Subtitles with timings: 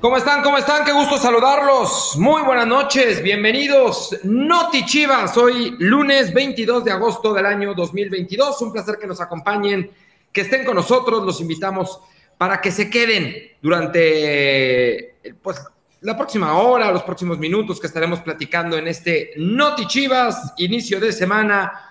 [0.00, 0.44] ¿Cómo están?
[0.44, 0.84] ¿Cómo están?
[0.84, 2.14] Qué gusto saludarlos.
[2.18, 4.16] Muy buenas noches, bienvenidos.
[4.22, 8.62] Noti Chivas, hoy lunes 22 de agosto del año 2022.
[8.62, 9.90] Un placer que nos acompañen,
[10.32, 11.24] que estén con nosotros.
[11.24, 12.00] Los invitamos
[12.36, 15.64] para que se queden durante pues,
[16.02, 21.12] la próxima hora, los próximos minutos que estaremos platicando en este Noti Chivas, inicio de
[21.12, 21.87] semana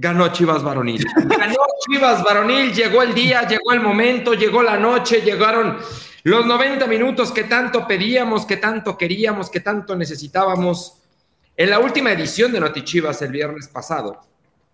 [0.00, 1.04] Ganó Chivas Varonil.
[1.14, 5.76] Ganó Chivas Varonil, llegó el día, llegó el momento, llegó la noche, llegaron
[6.22, 11.02] los 90 minutos que tanto pedíamos, que tanto queríamos, que tanto necesitábamos.
[11.54, 14.22] En la última edición de Noti Chivas el viernes pasado,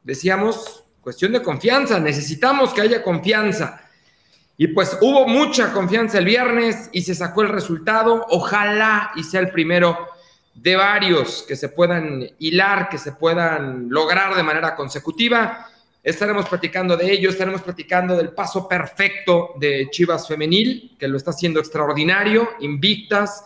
[0.05, 3.81] decíamos, cuestión de confianza, necesitamos que haya confianza.
[4.57, 8.27] Y pues hubo mucha confianza el viernes y se sacó el resultado.
[8.31, 10.07] Ojalá y sea el primero
[10.57, 15.69] de varios que se puedan hilar, que se puedan lograr de manera consecutiva.
[16.03, 21.31] Estaremos platicando de ello, estaremos platicando del paso perfecto de Chivas Femenil, que lo está
[21.31, 23.45] haciendo extraordinario, invictas,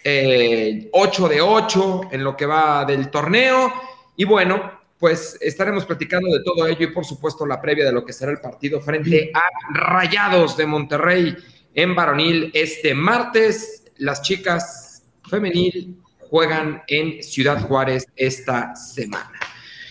[0.00, 3.72] 8 eh, de 8 en lo que va del torneo.
[4.16, 8.04] Y bueno, pues estaremos platicando de todo ello y por supuesto la previa de lo
[8.04, 9.40] que será el partido frente a
[9.74, 11.36] Rayados de Monterrey
[11.72, 13.84] en varonil este martes.
[13.98, 19.38] Las chicas femenil juegan en Ciudad Juárez esta semana.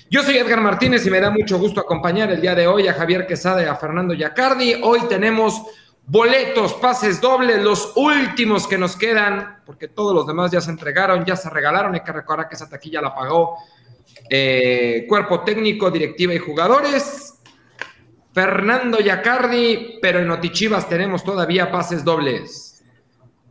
[0.10, 2.94] Yo soy Edgar Martínez y me da mucho gusto acompañar el día de hoy a
[2.94, 4.76] Javier Quesada y a Fernando Yacardi.
[4.82, 5.62] Hoy tenemos
[6.06, 11.26] boletos, pases dobles, los últimos que nos quedan, porque todos los demás ya se entregaron,
[11.26, 11.94] ya se regalaron.
[11.94, 13.58] Hay que recordar que esa taquilla la pagó
[14.30, 17.34] eh, cuerpo técnico, directiva y jugadores.
[18.34, 22.77] Fernando Yacardi, pero en Notichivas tenemos todavía pases dobles.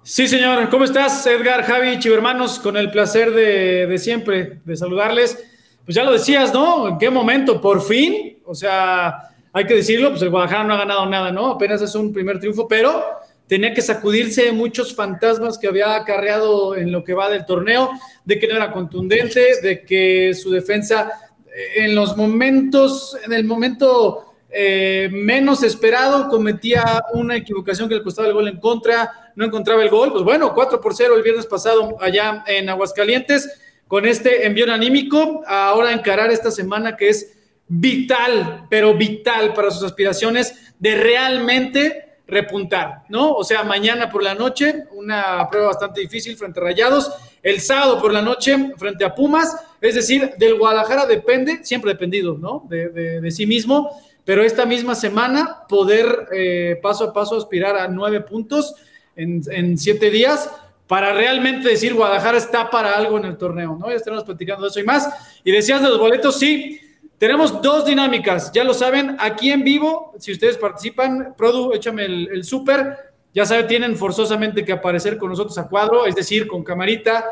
[0.09, 0.71] Sí, señor.
[0.71, 2.61] ¿Cómo estás, Edgar, Javi, Chivermanos?
[2.61, 5.37] Con el placer de, siempre, de saludarles.
[5.85, 6.87] Pues ya lo decías, ¿no?
[6.87, 7.61] ¿En qué momento?
[7.61, 8.39] Por fin.
[8.45, 11.49] O sea, hay que decirlo, pues el Guadalajara no ha ganado nada, ¿no?
[11.49, 13.05] Apenas es un primer triunfo, pero
[13.49, 17.91] tenía que sacudirse muchos fantasmas que había acarreado en lo que va del torneo,
[18.25, 21.11] de que no era contundente, de que su defensa
[21.49, 28.05] eh, en los momentos, en el momento eh, menos esperado, cometía una equivocación que le
[28.05, 30.11] costaba el gol en contra, no encontraba el gol.
[30.11, 35.45] Pues bueno, 4 por 0 el viernes pasado allá en Aguascalientes, con este envío anímico,
[35.47, 37.39] ahora encarar esta semana que es
[37.69, 43.35] vital, pero vital para sus aspiraciones de realmente repuntar, ¿no?
[43.35, 48.01] O sea, mañana por la noche, una prueba bastante difícil frente a Rayados, el sábado
[48.01, 52.67] por la noche frente a Pumas, es decir, del Guadalajara depende, siempre dependido, ¿no?
[52.69, 52.89] De,
[53.21, 58.21] de sí mismo, pero esta misma semana poder eh, paso a paso aspirar a nueve
[58.21, 58.75] puntos
[59.17, 60.51] en, siete días
[60.87, 63.89] para realmente decir Guadalajara está para algo en el torneo, ¿no?
[63.89, 65.09] Ya estaremos platicando de eso y más.
[65.43, 66.81] Y decías de los boletos, sí,
[67.19, 72.29] tenemos dos dinámicas, ya lo saben, aquí en vivo, si ustedes participan, Produ, échame el,
[72.33, 72.97] el súper,
[73.35, 77.25] ya saben, tienen forzosamente que aparecer con nosotros a cuadro, es decir, con camarita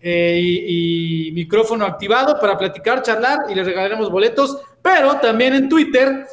[0.00, 5.68] eh, y, y micrófono activado para platicar, charlar y les regalaremos boletos, pero también en
[5.68, 6.26] Twitter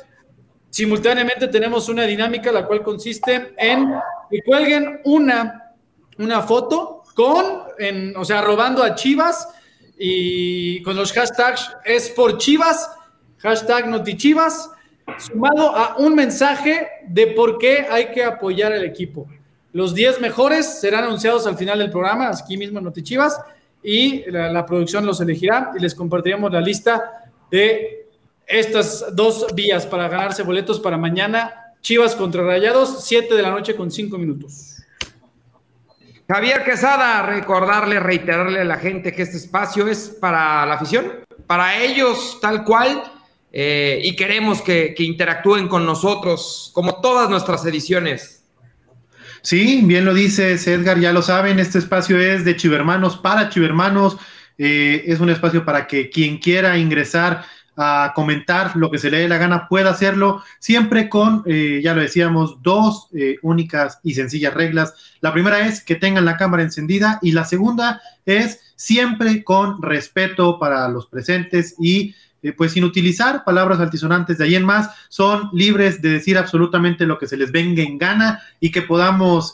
[0.69, 3.91] Simultáneamente tenemos una dinámica la cual consiste en
[4.29, 5.73] que cuelguen una,
[6.17, 9.47] una foto con, en, o sea, robando a Chivas
[9.97, 12.89] y con los hashtags es por Chivas,
[13.39, 14.71] hashtag Notichivas,
[15.17, 19.27] sumado a un mensaje de por qué hay que apoyar al equipo.
[19.73, 23.39] Los 10 mejores serán anunciados al final del programa, aquí mismo en Notichivas,
[23.83, 28.07] y la, la producción los elegirá y les compartiremos la lista de
[28.49, 31.68] estas dos vías para ganarse boletos para mañana.
[31.81, 34.75] Chivas contra Rayados, 7 de la noche con 5 minutos.
[36.27, 41.11] Javier Quesada, recordarle, reiterarle a la gente que este espacio es para la afición,
[41.47, 43.01] para ellos tal cual,
[43.51, 48.43] eh, y queremos que, interactúen con nosotros, como todas nuestras ediciones.
[49.41, 54.17] Sí, bien lo dices, Edgar, ya lo saben, este espacio es de Chivermanos para Chivermanos,
[54.59, 57.43] eh, es un espacio para que quien quiera ingresar
[57.81, 61.95] a comentar lo que se le dé la gana, pueda hacerlo, siempre con, eh, ya
[61.95, 64.93] lo decíamos, dos eh, únicas y sencillas reglas.
[65.21, 70.59] La primera es que tengan la cámara encendida y la segunda es siempre con respeto
[70.59, 75.49] para los presentes y eh, pues sin utilizar palabras altisonantes de ahí en más, son
[75.53, 79.53] libres de decir absolutamente lo que se les venga en gana y que podamos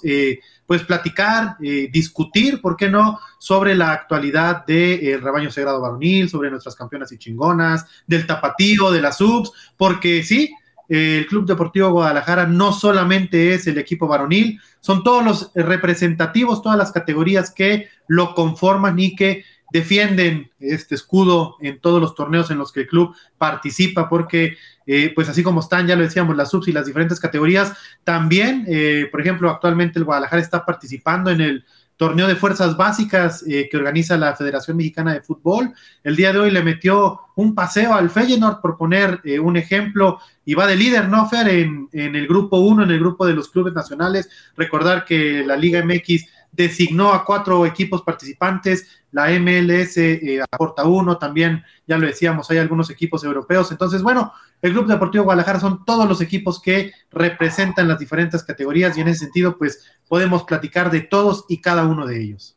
[0.65, 6.29] pues platicar, eh, discutir, ¿por qué no?, sobre la actualidad del de, rebaño sagrado varonil,
[6.29, 10.53] sobre nuestras campeonas y chingonas, del tapatío, de las subs, porque sí,
[10.87, 16.77] el Club Deportivo Guadalajara no solamente es el equipo varonil, son todos los representativos, todas
[16.77, 19.43] las categorías que lo conforman y que
[19.75, 24.55] defienden este escudo en todos los torneos en los que el club participa, porque
[24.87, 27.73] eh, pues así como están, ya lo decíamos, las subs y las diferentes categorías,
[28.05, 31.65] también, eh, por ejemplo, actualmente el Guadalajara está participando en el
[31.97, 35.73] torneo de fuerzas básicas eh, que organiza la Federación Mexicana de Fútbol.
[36.03, 40.19] El día de hoy le metió un paseo al Feyenoord, por poner eh, un ejemplo,
[40.45, 41.49] y va de líder, ¿no, Fer?
[41.49, 44.29] En, en el grupo 1, en el grupo de los clubes nacionales.
[44.55, 46.25] Recordar que la Liga MX
[46.55, 52.57] designó a cuatro equipos participantes, la MLS eh, aporta uno, también, ya lo decíamos, hay
[52.57, 53.71] algunos equipos europeos.
[53.71, 58.97] Entonces, bueno, el Club Deportivo Guadalajara son todos los equipos que representan las diferentes categorías
[58.97, 62.54] y en ese sentido, pues podemos platicar de todos y cada uno de ellos.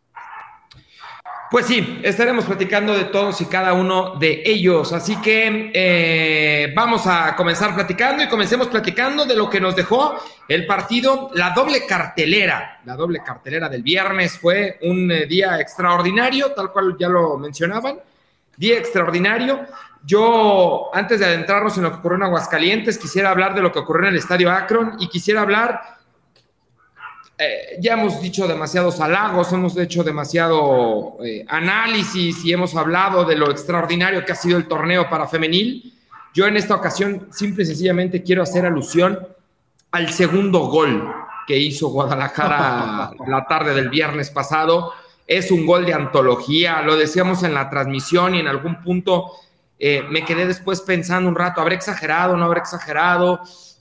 [1.50, 4.93] Pues sí, estaremos platicando de todos y cada uno de ellos.
[4.93, 10.15] Así que eh, vamos a comenzar platicando y comencemos platicando de lo que nos dejó
[10.47, 12.81] el partido, la doble cartelera.
[12.85, 17.99] La doble cartelera del viernes fue un eh, día extraordinario, tal cual ya lo mencionaban.
[18.59, 19.61] Día extraordinario.
[20.05, 23.79] Yo, antes de adentrarnos en lo que ocurrió en Aguascalientes, quisiera hablar de lo que
[23.79, 25.98] ocurrió en el Estadio Akron y quisiera hablar
[27.40, 33.37] eh, ya hemos dicho demasiados halagos, hemos hecho demasiado eh, análisis y hemos hablado de
[33.37, 35.94] lo extraordinario que ha sido el torneo para femenil.
[36.35, 39.20] Yo en esta ocasión simple y sencillamente quiero hacer alusión
[39.93, 41.14] al segundo gol
[41.46, 44.93] que hizo Guadalajara la tarde del viernes pasado.
[45.25, 49.32] Es un gol de antología, lo decíamos en la transmisión y en algún punto
[49.79, 52.37] eh, me quedé después pensando un rato, ¿habré exagerado?
[52.37, 53.40] ¿No habré exagerado?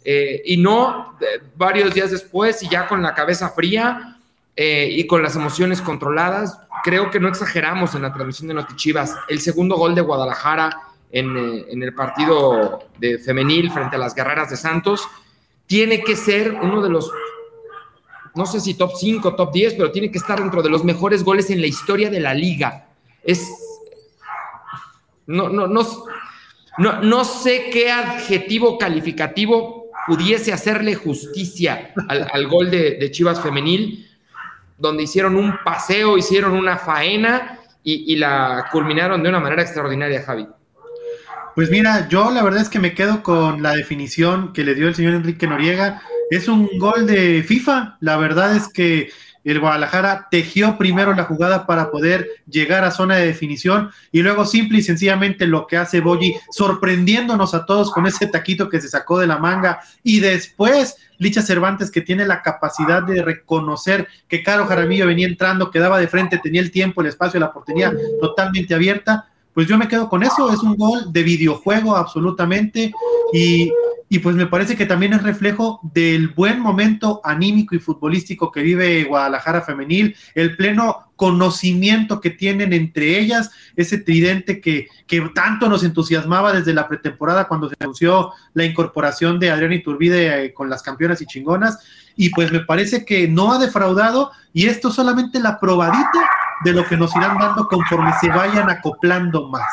[0.09, 1.18] Eh, y no
[1.57, 4.18] varios días después y ya con la cabeza fría
[4.56, 9.13] eh, y con las emociones controladas, creo que no exageramos en la transmisión de Notichivas.
[9.27, 10.80] El segundo gol de Guadalajara
[11.12, 15.06] en, eh, en el partido de femenil frente a las Guerreras de Santos
[15.65, 17.12] tiene que ser uno de los
[18.33, 21.21] no sé si top 5, top 10, pero tiene que estar dentro de los mejores
[21.21, 22.88] goles en la historia de la liga.
[23.24, 23.45] Es.
[25.25, 25.86] No, no, no,
[26.77, 29.76] no, no sé qué adjetivo calificativo
[30.07, 34.07] pudiese hacerle justicia al, gol de, Chivas Femenil,
[34.77, 40.48] donde hicieron un paseo, hicieron una faena y, la culminaron de una manera extraordinaria, Javi.
[41.56, 44.88] Pues mira, yo la verdad es que me quedo con la definición que le dio
[44.88, 46.01] el señor Enrique Noriega.
[46.30, 47.98] Es un gol de FIFA.
[48.00, 49.09] La verdad es que
[49.51, 54.45] el Guadalajara tejió primero la jugada para poder llegar a zona de definición y luego
[54.45, 58.89] simple y sencillamente lo que hace Boyi, sorprendiéndonos a todos con ese taquito que se
[58.89, 64.44] sacó de la manga y después Licha Cervantes que tiene la capacidad de reconocer que
[64.44, 68.75] Caro Jaramillo venía entrando, quedaba de frente, tenía el tiempo, el espacio, la oportunidad totalmente
[68.75, 69.29] abierta.
[69.53, 72.91] Pues yo me quedo con eso, es un gol de videojuego absolutamente
[73.33, 73.71] y
[74.09, 78.62] y pues me parece que también es reflejo del buen momento anímico y futbolístico que
[78.62, 85.68] vive Guadalajara femenil, el pleno conocimiento que tienen entre ellas, ese tridente que, que tanto
[85.68, 90.69] nos entusiasmaba desde la pretemporada cuando se anunció la incorporación de Adrián Iturbide eh, con
[90.69, 91.80] las campeonas y chingonas,
[92.15, 96.30] y pues me parece que no ha defraudado y esto es solamente la probadita
[96.63, 99.68] de lo que nos irán dando conforme se vayan acoplando más.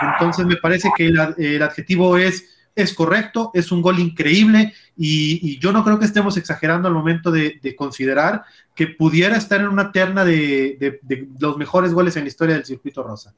[0.00, 2.44] Entonces me parece que el adjetivo es
[2.74, 7.30] es correcto, es un gol increíble y, yo no creo que estemos exagerando al momento
[7.30, 8.44] de, considerar
[8.74, 11.00] que pudiera estar en una terna de,
[11.38, 13.32] los mejores goles en la historia del circuito rosa.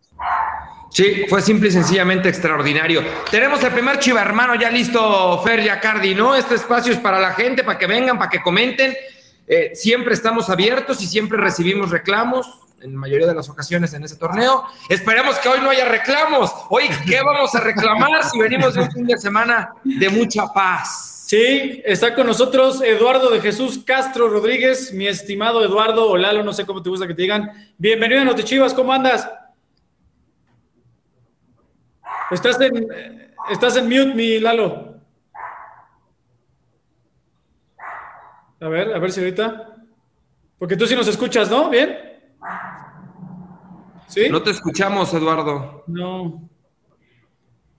[0.91, 3.03] Sí, fue simple y sencillamente extraordinario.
[3.31, 6.35] Tenemos el primer chiva hermano ya listo, Fer Yacardi, ¿no?
[6.35, 8.95] Este espacio es para la gente, para que vengan, para que comenten.
[9.47, 14.05] Eh, siempre estamos abiertos y siempre recibimos reclamos en la mayoría de las ocasiones en
[14.05, 14.65] ese torneo.
[14.89, 16.53] Esperemos que hoy no haya reclamos.
[16.69, 21.25] Hoy, ¿qué vamos a reclamar si venimos de un fin de semana de mucha paz?
[21.27, 26.53] Sí, está con nosotros Eduardo de Jesús Castro Rodríguez, mi estimado Eduardo o Lalo, no
[26.53, 27.51] sé cómo te gusta que te digan.
[27.79, 29.29] Bienvenido a Notichivas, ¿cómo andas?
[32.31, 34.95] Estás en, estás en mute, mi Lalo.
[38.61, 39.73] A ver, a ver si ahorita.
[40.59, 41.69] Porque tú sí nos escuchas, ¿no?
[41.69, 42.06] ¿Bien?
[44.31, 45.85] No te escuchamos, Eduardo.
[45.87, 46.49] No.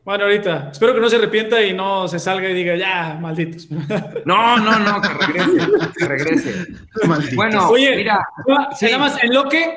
[0.03, 0.69] Bueno, ahorita.
[0.71, 3.67] Espero que no se arrepienta y no se salga y diga, ya, malditos.
[4.25, 5.67] No, no, no, que regrese,
[5.97, 6.67] que regrese.
[7.35, 8.25] Bueno, oye, mira.
[8.47, 9.75] Nada más en lo que.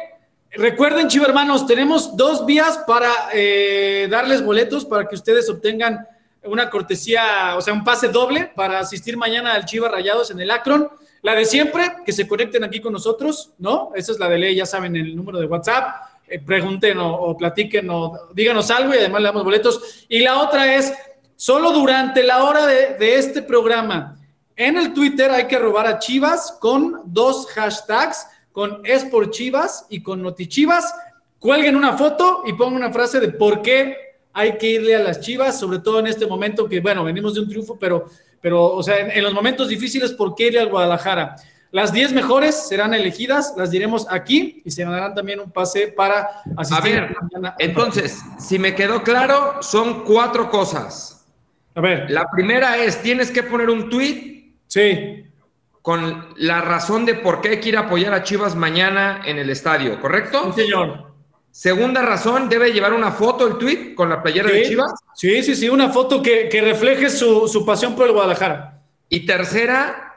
[0.52, 6.06] Recuerden, chivo hermanos, tenemos dos vías para eh, darles boletos para que ustedes obtengan
[6.44, 10.50] una cortesía, o sea, un pase doble para asistir mañana al Chiva Rayados en el
[10.50, 10.90] Akron.
[11.22, 13.92] La de siempre, que se conecten aquí con nosotros, ¿no?
[13.94, 16.09] Esa es la de ley, ya saben, el número de WhatsApp.
[16.30, 20.06] Eh, pregunten o, platiquen o díganos algo y además le damos boletos.
[20.08, 20.94] Y la otra es,
[21.34, 24.16] solo durante la hora de, este programa,
[24.54, 29.87] en el Twitter hay que robar a Chivas con dos hashtags, con Es por Chivas
[29.90, 30.94] y con Notichivas.
[31.40, 33.96] cuelguen una foto y pongan una frase de por qué
[34.32, 37.40] hay que irle a las Chivas, sobre todo en este momento que, bueno, venimos de
[37.40, 38.06] un triunfo, pero,
[38.40, 41.34] pero o sea, en, los momentos difíciles, ¿por qué irle al Guadalajara?
[41.72, 46.42] Las 10 mejores serán elegidas, las diremos aquí y se ganarán también un pase para
[46.56, 46.96] asistir.
[46.96, 47.16] A ver,
[47.58, 51.24] entonces, si me quedó claro, son cuatro cosas.
[51.76, 52.10] A ver.
[52.10, 54.54] La primera es, tienes que poner un tweet.
[54.66, 55.26] Sí.
[55.80, 60.52] Con la razón de por qué quiere apoyar a Chivas mañana en el estadio, ¿correcto?
[60.52, 61.10] Sí, señor.
[61.52, 64.92] Segunda razón, debe llevar una foto el tweet con la playera de Chivas.
[65.14, 68.82] Sí, sí, sí, una foto que, refleje su, su pasión por el Guadalajara.
[69.08, 70.09] Y tercera,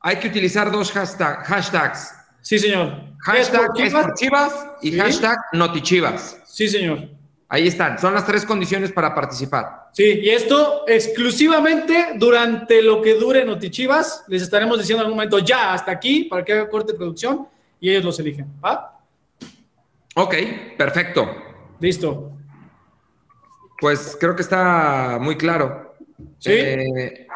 [0.00, 2.14] hay que utilizar dos hashtags.
[2.40, 3.08] Sí, señor.
[3.20, 3.74] Hashtag
[4.14, 6.40] Chivas y hashtag Notichivas.
[6.46, 7.08] Sí, señor.
[7.50, 9.88] Ahí están, son las tres condiciones para participar.
[9.92, 14.24] Sí, y esto exclusivamente durante lo que dure Notichivas.
[14.28, 17.48] Les estaremos diciendo en algún momento ya hasta aquí para que haga corte de producción
[17.80, 18.46] y ellos los eligen.
[18.62, 19.00] ¿Va?
[20.14, 20.34] Ok,
[20.76, 21.26] perfecto.
[21.80, 22.32] Listo.
[23.80, 25.94] Pues creo que está muy claro.
[26.38, 26.52] Sí.
[26.52, 27.27] Eh,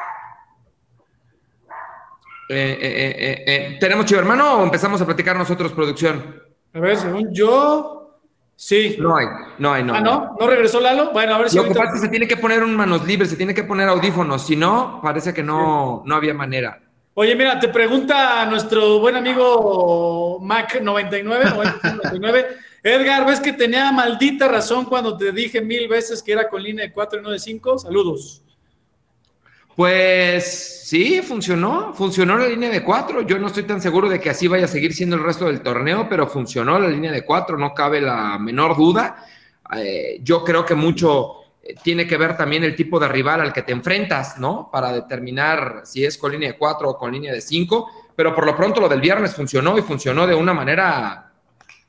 [2.52, 6.42] eh, eh, eh, ¿Tenemos chivo hermano o empezamos a platicar nosotros, producción?
[6.74, 8.20] A ver, según yo,
[8.56, 8.96] sí.
[8.98, 9.26] No hay,
[9.58, 9.94] no hay, no.
[9.94, 10.36] Ah, ¿no?
[10.38, 11.12] ¿No regresó Lalo?
[11.12, 11.56] Bueno, a ver si.
[11.56, 13.64] Lo que pasa es que se tiene que poner un manos libres, se tiene que
[13.64, 16.80] poner audífonos, si no, parece que no, no había manera.
[17.14, 21.54] Oye, mira, te pregunta nuestro buen amigo Mac99,
[22.02, 22.46] 99,
[22.82, 26.86] Edgar, ¿ves que tenía maldita razón cuando te dije mil veces que era con línea
[26.86, 27.78] de 4 y no de 5?
[27.78, 28.42] Saludos.
[29.76, 33.22] Pues sí, funcionó, funcionó la línea de cuatro.
[33.22, 35.62] Yo no estoy tan seguro de que así vaya a seguir siendo el resto del
[35.62, 39.24] torneo, pero funcionó la línea de cuatro, no cabe la menor duda.
[39.74, 43.52] Eh, yo creo que mucho eh, tiene que ver también el tipo de rival al
[43.52, 44.68] que te enfrentas, ¿no?
[44.70, 47.88] Para determinar si es con línea de cuatro o con línea de cinco.
[48.14, 51.32] Pero por lo pronto lo del viernes funcionó y funcionó de una manera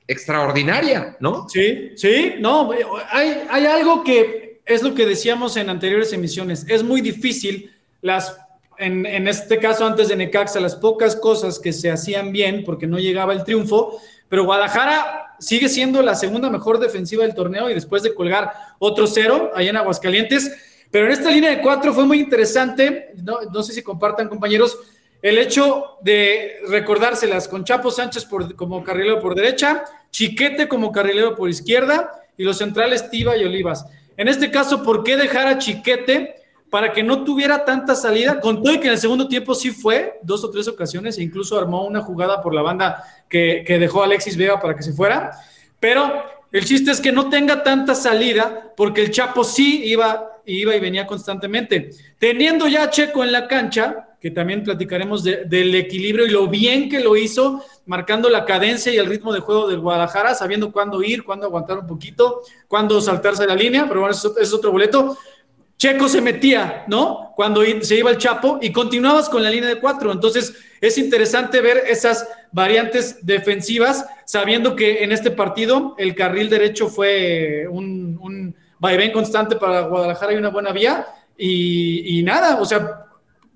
[0.08, 1.50] extraordinaria, ¿no?
[1.50, 2.72] Sí, sí, no,
[3.12, 6.66] hay, hay algo que es lo que decíamos en anteriores emisiones.
[6.70, 7.73] Es muy difícil
[8.04, 8.38] las,
[8.78, 13.00] en, este caso antes de Necaxa, las pocas cosas que se hacían bien porque no
[13.00, 18.04] llegaba el triunfo, pero Guadalajara sigue siendo la segunda mejor defensiva del torneo y después
[18.04, 20.52] de colgar otro cero allá en Aguascalientes.
[20.92, 24.78] Pero en esta línea de cuatro fue muy interesante, no, no sé si compartan compañeros,
[25.22, 31.36] el hecho de recordárselas con Chapo Sánchez por, como carrilero por derecha, Chiquete como carrilero
[31.36, 33.86] por izquierda y los centrales Tiva y Olivas.
[34.18, 36.43] En este caso, ¿por qué dejar a Chiquete?
[36.74, 40.20] Para que no tuviera tanta salida, con todo que en el segundo tiempo sí fue,
[40.24, 44.36] dos o tres ocasiones, e incluso armó una jugada por la banda que, dejó Alexis
[44.36, 45.38] Vega para que se fuera,
[45.80, 50.76] pero el chiste es que no tenga tanta salida, porque el Chapo sí iba, iba
[50.76, 51.92] y venía constantemente.
[52.18, 56.90] Teniendo ya a Checo en la cancha, que también platicaremos del equilibrio y lo bien
[56.90, 61.04] que lo hizo, marcando la cadencia y el ritmo de juego del Guadalajara, sabiendo cuándo
[61.04, 65.16] ir, cuándo aguantar un poquito, cuándo saltarse la línea, pero bueno, eso es otro boleto.
[65.84, 67.34] Checo se metía, ¿no?
[67.36, 70.14] Cuando se iba el Chapo y continuabas con la línea de cuatro.
[70.14, 76.88] Entonces, es interesante ver esas variantes defensivas, sabiendo que en este partido el carril derecho
[76.88, 81.06] fue un, un vaivén constante para Guadalajara y una buena vía.
[81.38, 83.08] Y, nada, o sea,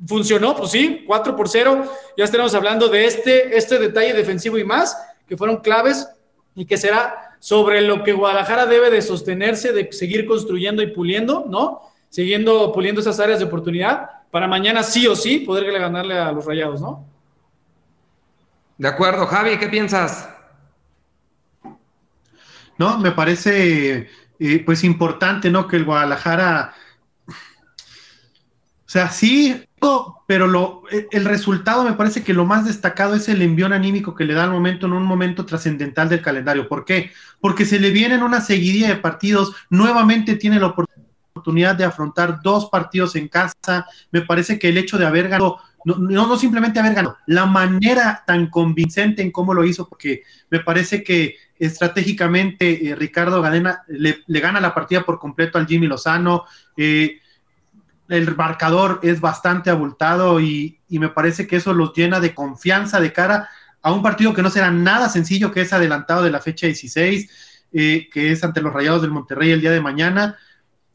[0.05, 1.89] funcionó, pues sí, 4 por 0.
[2.17, 4.97] Ya estaremos hablando de este, este detalle defensivo y más,
[5.29, 6.09] que fueron claves
[6.57, 11.45] y que será sobre lo que Guadalajara debe de sostenerse, de seguir construyendo y puliendo,
[11.47, 11.95] ¿no?
[12.09, 16.45] Siguiendo puliendo esas áreas de oportunidad para mañana sí o sí poder ganarle a los
[16.45, 17.05] rayados, ¿no?
[18.77, 20.29] De acuerdo, Javi, ¿qué piensas?
[22.77, 24.09] No, me parece
[24.39, 25.67] eh, pues importante, ¿no?
[25.67, 26.73] Que el Guadalajara,
[27.27, 27.33] o
[28.85, 29.67] sea, sí,
[30.27, 34.25] pero lo, el resultado me parece que lo más destacado es el envión anímico que
[34.25, 36.67] le da al momento en un momento trascendental del calendario.
[36.67, 37.11] ¿Por qué?
[37.39, 41.06] Porque se le vienen una seguidilla de partidos, nuevamente tiene la oportunidad
[41.37, 43.85] oportunidad de afrontar dos partidos en casa.
[44.11, 48.23] Me parece que el hecho de haber ganado, no, no, simplemente haber ganado, la manera
[48.25, 54.23] tan convincente en cómo lo hizo, porque me parece que estratégicamente eh, Ricardo Gadena le,
[54.27, 56.45] gana la partida por completo al Jimmy Lozano.
[56.75, 57.19] Eh,
[58.09, 63.11] el marcador es bastante abultado y, me parece que eso los llena de confianza de
[63.11, 63.49] cara
[63.81, 67.29] a un partido que no será nada sencillo, que es adelantado de la fecha 16,
[67.73, 70.37] eh, que es ante los Rayados del Monterrey el día de mañana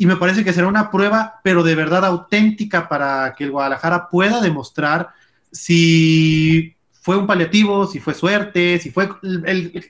[0.03, 4.09] y me parece que será una prueba, pero de verdad auténtica para que el Guadalajara
[4.09, 5.11] pueda demostrar
[5.53, 9.81] si fue un paliativo, si fue suerte, si fue el,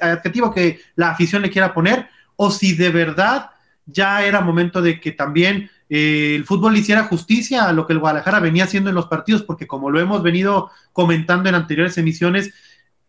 [0.00, 3.50] adjetivo que la afición le quiera poner, o si de verdad
[3.84, 7.98] ya era momento de que también eh, el fútbol hiciera justicia a lo que el
[7.98, 12.54] Guadalajara venía haciendo en los partidos, porque como lo hemos venido comentando en anteriores emisiones,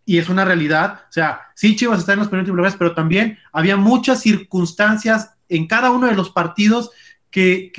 [0.04, 1.04] y es una realidad.
[1.08, 5.68] O sea, sí, Chivas está en los penúltimos lugares, pero también había muchas circunstancias en
[5.68, 6.91] cada uno de los partidos
[7.32, 7.72] que,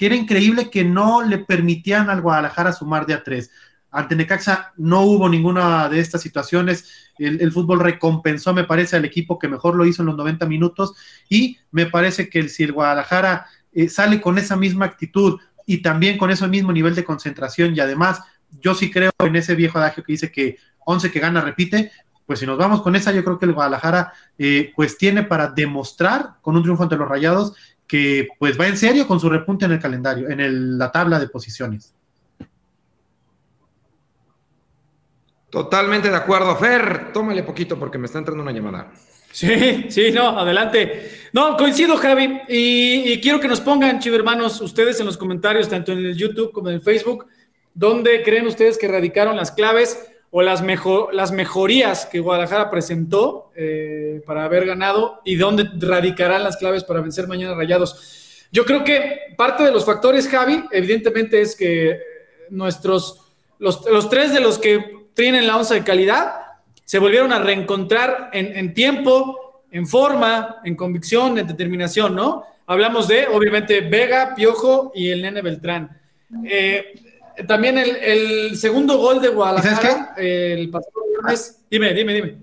[0.00, 3.50] era increíble que no le permitían al Guadalajara sumar de a tres.
[3.90, 7.10] Ante Necaxa no hubo ninguna de estas situaciones.
[7.18, 10.94] El, fútbol recompensó, me parece, al equipo que mejor lo hizo en los 90 minutos.
[11.28, 16.18] Y me parece que si el Guadalajara eh, sale con esa misma actitud y también
[16.18, 18.20] con ese mismo nivel de concentración, y además,
[18.60, 21.92] yo sí creo en ese viejo adagio que dice que 11 que gana repite,
[22.28, 25.48] pues si nos vamos con esa, yo creo que el Guadalajara eh, pues tiene para
[25.48, 27.54] demostrar con un triunfo ante los Rayados
[27.86, 31.28] que pues va en serio con su repunte en el calendario, en la tabla de
[31.28, 31.94] posiciones.
[35.48, 37.14] Totalmente de acuerdo, Fer.
[37.14, 38.92] Tómale poquito porque me está entrando una llamada.
[39.32, 41.10] Sí, sí, no, adelante.
[41.32, 42.42] No, coincido, Javi.
[42.46, 46.68] Y, quiero que nos pongan, hermanos, ustedes en los comentarios, tanto en el YouTube como
[46.68, 47.24] en el Facebook,
[47.72, 53.50] dónde creen ustedes que radicaron las claves o las, mejor, las mejorías que Guadalajara presentó
[53.56, 58.46] eh, para haber ganado y dónde radicarán las claves para vencer mañana Rayados.
[58.52, 61.98] Yo creo que parte de los factores, Javi, evidentemente es que
[62.50, 66.32] nuestros, los, los tres de los que tienen la onza de calidad
[66.84, 72.44] se volvieron a reencontrar en, tiempo, en forma, en convicción, en determinación, ¿no?
[72.66, 76.00] Hablamos de, obviamente, Vega, Piojo y el Nene Beltrán.
[76.46, 76.94] Eh,
[77.46, 80.92] también el, segundo gol de Guadalajara, el pasado
[81.70, 82.36] Dime, dime, dime.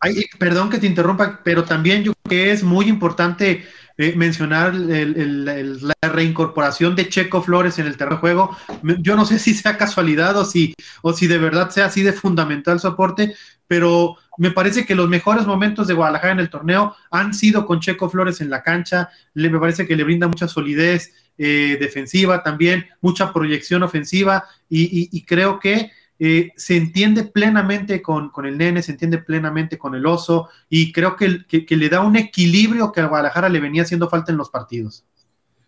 [0.00, 3.66] Ay, perdón que te interrumpa, pero también yo creo que es muy importante
[3.98, 8.56] eh, mencionar la reincorporación de Checo Flores en el terreno de juego.
[9.00, 12.14] Yo no sé si sea casualidad o si, o si de verdad sea así de
[12.14, 13.34] fundamental su aporte,
[13.66, 17.80] pero me parece que los mejores momentos de Guadalajara en el torneo han sido con
[17.80, 19.10] Checo Flores en la cancha.
[19.34, 25.24] Le, me parece que le brinda mucha solidez, eh, defensiva también, mucha proyección ofensiva y,
[25.24, 30.50] creo que eh, se entiende plenamente con, el nene, se entiende plenamente con el oso
[30.68, 34.36] y creo que, le da un equilibrio que a Guadalajara le venía haciendo falta en
[34.36, 35.06] los partidos.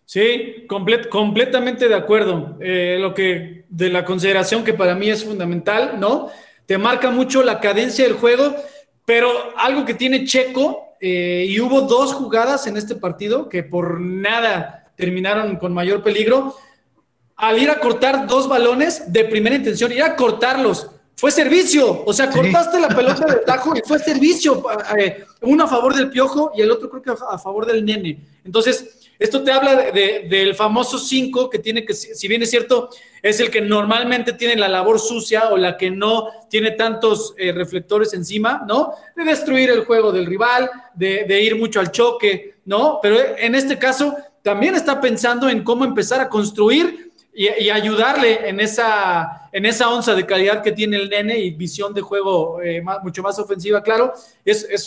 [0.05, 2.55] Sí, completamente de acuerdo.
[2.61, 6.29] Eh, lo que de la consideración que para mí es fundamental, ¿no?
[6.67, 8.55] Te marca mucho la cadencia del juego,
[9.05, 14.82] pero algo que tiene Checo, y hubo dos jugadas en este partido que por nada
[14.95, 16.55] terminaron con mayor peligro,
[17.35, 22.11] al ir a cortar dos balones de primera intención, ir a cortarlos, fue servicio, o
[22.11, 24.63] sea, cortaste la pelota de tajo y fue servicio,
[24.97, 28.19] eh, uno a favor del piojo y el otro creo que a favor del nene.
[28.43, 32.89] Entonces, esto te habla del famoso 5 que tiene que, si bien es cierto,
[33.21, 37.53] es el que normalmente tiene la labor sucia o la que no tiene tantos eh,
[37.53, 38.93] reflectores encima, ¿no?
[39.15, 42.99] De destruir el juego del rival, de, de ir mucho al choque, ¿no?
[43.01, 48.59] Pero en este caso también está pensando en cómo empezar a construir y, ayudarle en
[48.59, 49.49] esa,
[49.89, 53.81] onza de calidad que tiene el nene y visión de juego eh, mucho más ofensiva,
[53.81, 54.13] claro.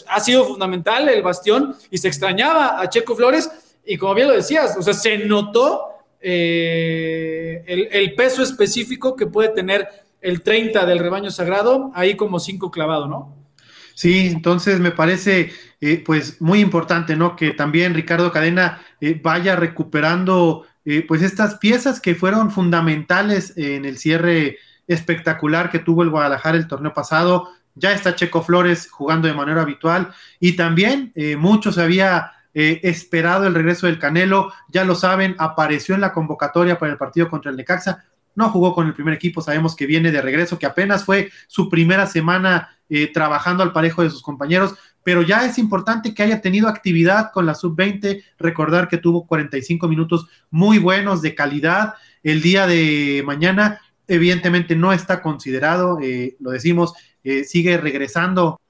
[0.09, 3.51] Ha sido fundamental el bastión y se extrañaba a Checo Flores
[3.85, 5.88] y como bien lo decías, o sea, se notó
[6.21, 9.88] eh, el, el, peso específico que puede tener
[10.21, 13.35] el 30 del rebaño sagrado, ahí como cinco clavado, ¿no?
[13.95, 17.37] Sí, entonces me parece eh, pues muy importante, ¿no?
[17.37, 23.85] Que también Ricardo Cadena eh, vaya recuperando eh, pues estas piezas que fueron fundamentales en
[23.85, 27.51] el cierre espectacular que tuvo el Guadalajara el torneo pasado.
[27.75, 33.55] Ya está Checo Flores jugando de manera habitual y también mucho se había esperado el
[33.55, 37.57] regreso del Canelo, ya lo saben, apareció en la convocatoria para el partido contra el
[37.59, 41.31] Necaxa, no jugó con el primer equipo, sabemos que viene de regreso, que apenas fue
[41.49, 42.71] su primera semana
[43.12, 44.75] trabajando al parejo de sus compañeros,
[45.07, 49.87] pero ya es importante que haya tenido actividad con la sub-20, recordar que tuvo 45
[49.87, 51.95] minutos muy buenos de calidad.
[52.25, 56.92] El día de mañana, evidentemente no está considerado, eh, lo decimos,
[57.23, 58.61] eh, sigue regresando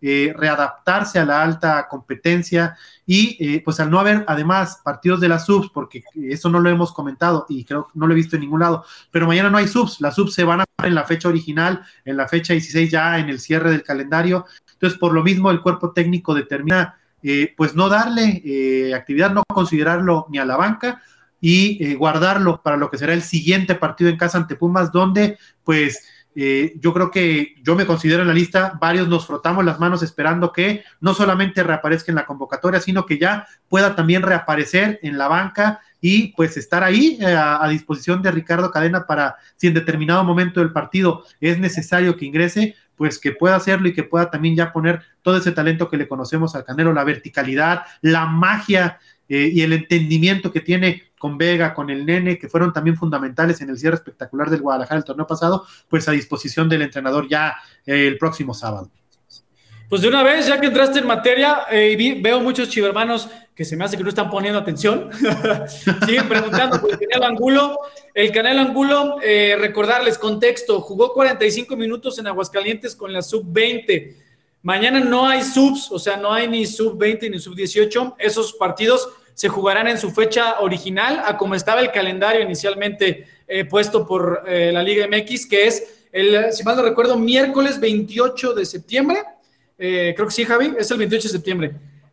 [0.00, 5.28] eh, readaptarse a la alta competencia y eh, pues al no haber además partidos de
[5.28, 8.36] las subs, porque eso no lo hemos comentado y creo que no lo he visto
[8.36, 11.02] en ningún lado, pero mañana no hay subs, las subs se van a en la
[11.02, 15.24] fecha original, en la fecha 16 ya en el cierre del calendario, entonces por lo
[15.24, 20.56] mismo el cuerpo técnico determina eh, pues no darle actividad, no considerarlo ni a la
[20.56, 21.02] banca
[21.40, 26.04] y guardarlo para lo que será el siguiente partido en casa ante Pumas, donde pues
[26.40, 30.04] eh, yo creo que yo me considero en la lista, varios nos frotamos las manos
[30.04, 35.18] esperando que no solamente reaparezca en la convocatoria, sino que ya pueda también reaparecer en
[35.18, 39.74] la banca y pues estar ahí eh, a, disposición de Ricardo Cadena para si en
[39.74, 44.30] determinado momento del partido es necesario que ingrese, pues que pueda hacerlo y que pueda
[44.30, 49.00] también ya poner todo ese talento que le conocemos al Canelo, la verticalidad, la magia
[49.28, 53.60] eh, y el entendimiento que tiene con Vega, con el Nene, que fueron también fundamentales
[53.60, 57.56] en el cierre espectacular del Guadalajara el torneo pasado, pues a disposición del entrenador ya
[57.84, 58.90] eh, el próximo sábado.
[59.88, 63.74] Pues de una vez, ya que entraste en materia, eh, veo muchos chivermanos que se
[63.74, 65.08] me hace que no están poniendo atención.
[66.06, 67.78] Siguen preguntando por el Canelo Angulo.
[68.12, 74.14] El Canelo Angulo, eh, recordarles contexto, jugó 45 minutos en Aguascalientes con la sub-20.
[74.62, 78.16] Mañana no hay subs, o sea, no hay ni sub-20 ni sub-18.
[78.18, 83.64] Esos partidos se jugarán en su fecha original, a como estaba el calendario inicialmente eh,
[83.64, 88.66] puesto por la Liga MX, que es, el, si mal no recuerdo, miércoles 28 de
[88.66, 89.18] septiembre
[89.78, 91.72] eh, creo que sí, Javi, es el 28 de septiembre.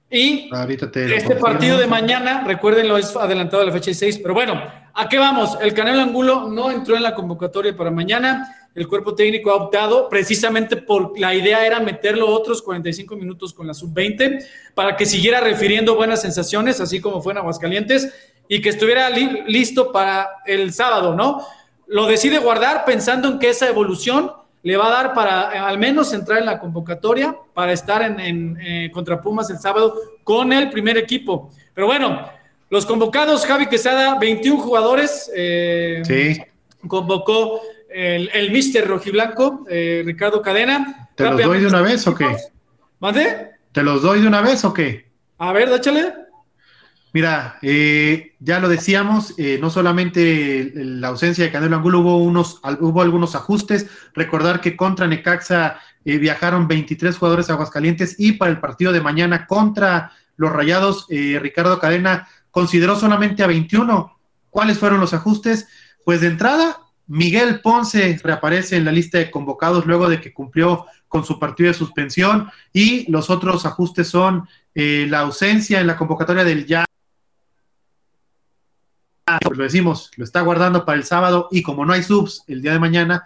[0.09, 0.49] Y
[0.93, 4.19] este partido de mañana, recuérdenlo, es adelantado a la fecha 6.
[4.19, 4.61] Pero bueno,
[4.93, 5.57] ¿a qué vamos?
[5.59, 8.64] El Canelo Angulo no entró en la convocatoria para mañana.
[8.75, 13.65] El cuerpo técnico ha optado precisamente por la idea era meterlo otros 45 minutos con
[13.65, 18.13] la sub-20 para que siguiera refiriendo buenas sensaciones, así como fue en Aguascalientes,
[18.49, 21.41] y que estuviera listo para el sábado, ¿no?
[21.87, 26.11] Lo decide guardar pensando en que esa evolución le va a dar para al menos
[26.11, 30.97] entrar en la convocatoria para estar en, eh, contra Pumas el sábado con el primer
[30.97, 31.49] equipo.
[31.73, 32.27] Pero bueno,
[32.69, 35.31] los convocados, Javi Quesada, 21 jugadores.
[35.33, 36.41] Eh, sí.
[36.87, 41.09] Convocó el, el Mister Rojiblanco, Ricardo Cadena.
[41.15, 42.35] ¿Te los doy de una vez o qué?
[42.99, 43.51] ¿Mande?
[43.71, 45.09] ¿Te los doy de una vez o qué?
[45.37, 46.13] A ver, dáchale.
[47.15, 52.59] Mira, eh, ya lo decíamos, eh, no solamente la ausencia de Canelo Angulo, hubo, unos,
[52.81, 53.87] hubo algunos ajustes.
[54.13, 58.99] Recordar que contra Necaxa eh, viajaron 23 jugadores a Aguascalientes y para el partido de
[58.99, 64.19] mañana contra los Rayados, Ricardo Cadena consideró solamente a 21.
[64.49, 65.69] ¿Cuáles fueron los ajustes?
[66.03, 70.85] Pues de entrada, Miguel Ponce reaparece en la lista de convocados luego de que cumplió
[71.07, 76.43] con su partido de suspensión y los otros ajustes son la ausencia en la convocatoria
[76.43, 76.85] del ya
[79.41, 82.61] pues lo decimos, lo está guardando para el sábado y como no hay subs el
[82.61, 83.25] día de mañana,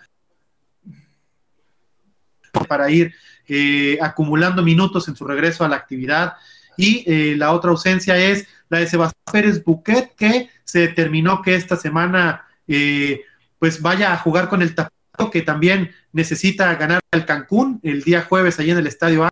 [2.67, 3.13] para ir
[3.47, 6.33] eh, acumulando minutos en su regreso a la actividad.
[6.77, 11.55] Y eh, la otra ausencia es la de Sebastián Pérez Buquet, que se determinó que
[11.55, 13.21] esta semana eh,
[13.60, 18.26] pues vaya a jugar con el Tapatío, que también necesita ganar al Cancún el día
[18.28, 19.28] jueves ahí en el Estadio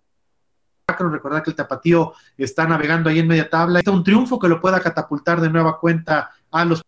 [0.86, 1.12] Acron.
[1.12, 3.80] Recordar que el Tapatío está navegando ahí en media tabla.
[3.80, 6.82] Es un triunfo que lo pueda catapultar de nueva cuenta a los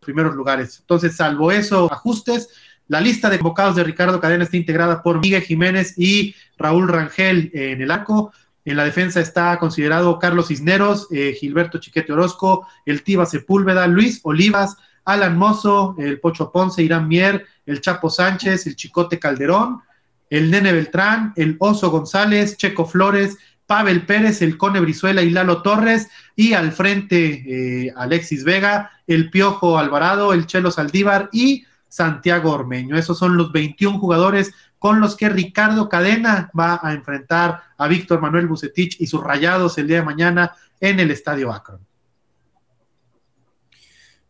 [0.00, 0.78] primeros lugares.
[0.80, 2.48] Entonces, salvo eso, ajustes,
[2.88, 7.50] la lista de convocados de Ricardo Cadena está integrada por Miguel Jiménez y Raúl Rangel
[7.52, 8.32] en el arco.
[8.64, 14.20] En la defensa está considerado Carlos Cisneros, eh, Gilberto Chiquete Orozco, el Tiba Sepúlveda, Luis
[14.22, 19.80] Olivas, Alan Mozo, el Pocho Ponce, Irán Mier, el Chapo Sánchez, el Chicote Calderón,
[20.28, 25.62] el Nene Beltrán, el Oso González, Checo Flores, Pavel Pérez, el Cone Brizuela y Lalo
[25.62, 32.52] Torres, y al frente eh, Alexis Vega, el Piojo Alvarado, el Chelo Saldívar y Santiago
[32.52, 32.96] Ormeño.
[32.96, 38.20] Esos son los 21 jugadores con los que Ricardo Cadena va a enfrentar a Víctor
[38.20, 41.80] Manuel Bucetich y sus rayados el día de mañana en el Estadio Akron.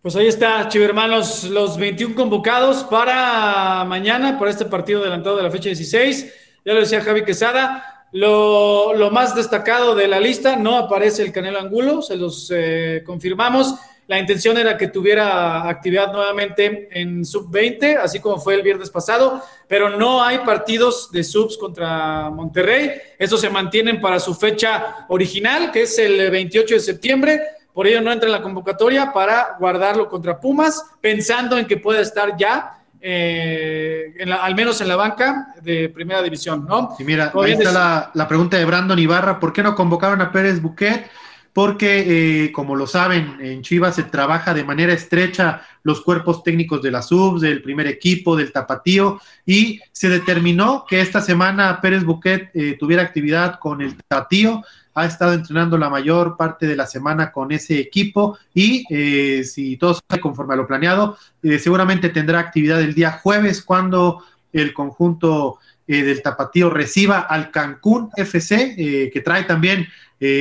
[0.06, 5.50] Pues ahí está, hermanos, los 21 convocados para mañana, para este partido adelantado de la
[5.50, 6.32] fecha 16.
[6.64, 11.58] Ya lo decía Javi Quesada, lo, más destacado de la lista, no aparece el Canelo
[11.58, 13.74] Angulo, se los eh, confirmamos.
[14.06, 19.42] La intención era que tuviera actividad nuevamente en sub-20, así como fue el viernes pasado,
[19.66, 22.92] pero no hay partidos de subs contra Monterrey.
[23.18, 27.40] Eso se mantienen para su fecha original, que es el 28 de septiembre.
[27.76, 32.00] Por ello no entra en la convocatoria para guardarlo contra Pumas, pensando en que pueda
[32.00, 36.96] estar ya eh, al menos en la banca de primera división, ¿no?
[36.98, 40.62] Y mira, ahí está la, pregunta de Brandon Ibarra, ¿por qué no convocaron a Pérez
[40.62, 41.10] Buquet?
[41.52, 46.80] Porque, eh, como lo saben, en Chivas se trabaja de manera estrecha los cuerpos técnicos
[46.80, 52.04] de la subs, del primer equipo, del tapatío, y se determinó que esta semana Pérez
[52.04, 54.62] Buquet eh, tuviera actividad con el tapatío,
[54.96, 59.76] ha estado entrenando la mayor parte de la semana con ese equipo y eh, si
[59.76, 64.72] todo sale conforme a lo planeado, eh, seguramente tendrá actividad el día jueves cuando el
[64.72, 69.86] conjunto eh, del Tapatío reciba al Cancún FC, que trae también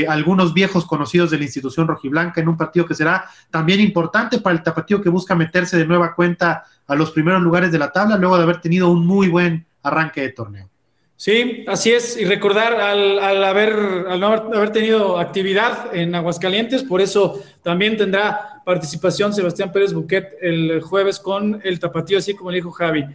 [0.08, 4.56] algunos viejos conocidos de la institución rojiblanca en un partido que será también importante para
[4.56, 8.16] el Tapatío que busca meterse de nueva cuenta a los primeros lugares de la tabla
[8.16, 10.70] luego de haber tenido un muy buen arranque de torneo.
[11.18, 12.18] Sí, así es.
[12.18, 13.72] Y recordar al, haber,
[14.10, 20.38] al no haber tenido actividad en Aguascalientes, por eso también tendrá participación Sebastián Pérez Buquet
[20.42, 23.06] el jueves con el tapatío, así como le dijo Javi.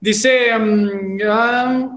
[0.00, 0.50] Dice,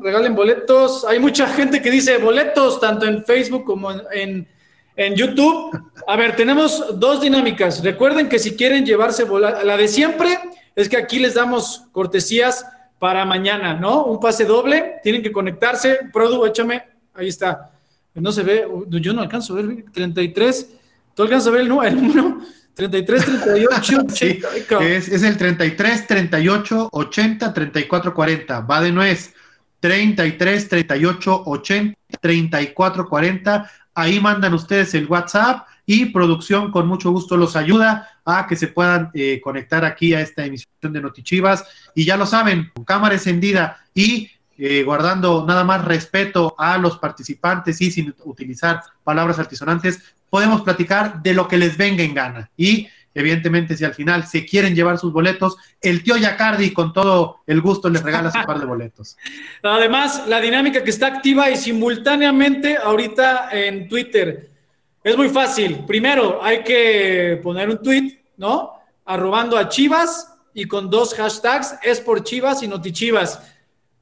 [0.02, 1.06] regalen boletos.
[1.06, 4.48] Hay mucha gente que dice boletos, tanto en Facebook como en,
[4.96, 5.78] en YouTube.
[6.08, 7.84] A ver, tenemos dos dinámicas.
[7.84, 10.38] Recuerden que si quieren llevarse la de siempre
[10.76, 12.66] es que aquí les damos cortesías
[13.00, 14.06] para mañana, ¿no?
[14.06, 16.00] Un pase doble, tienen que conectarse.
[16.12, 16.84] Produ, échame,
[17.14, 17.72] ahí está.
[18.14, 20.76] No se ve, yo no alcanzo a ver, 33.
[21.14, 22.40] ¿Tú alcanzas a ver el número?
[22.74, 24.48] 33, 38, 80.
[24.82, 28.60] es, es, el 33, 38, 80, 34, 40.
[28.62, 29.34] Va de nuez.
[29.80, 33.72] 33, 38, 80, 34, 40.
[33.96, 38.68] Ahí mandan ustedes el WhatsApp y producción con mucho gusto los ayuda a que se
[38.68, 41.66] puedan eh, conectar aquí a esta emisión de Notichivas.
[41.96, 46.98] Y ya lo saben, con cámara encendida y eh, guardando nada más respeto a los
[46.98, 52.52] participantes y sin utilizar palabras altisonantes, podemos platicar de lo que les venga en gana.
[52.58, 57.44] Y evidentemente, si al final se quieren llevar sus boletos, el tío Yacardi con todo
[57.48, 59.16] el gusto les regala su par de boletos.
[59.64, 64.57] Además, la dinámica que está activa y simultáneamente ahorita en Twitter.
[65.04, 65.86] Es muy fácil.
[65.86, 68.74] Primero, hay que poner un tweet, ¿no?
[69.06, 73.42] Arrobando a Chivas y con dos hashtags, es por Chivas y Noti Chivas.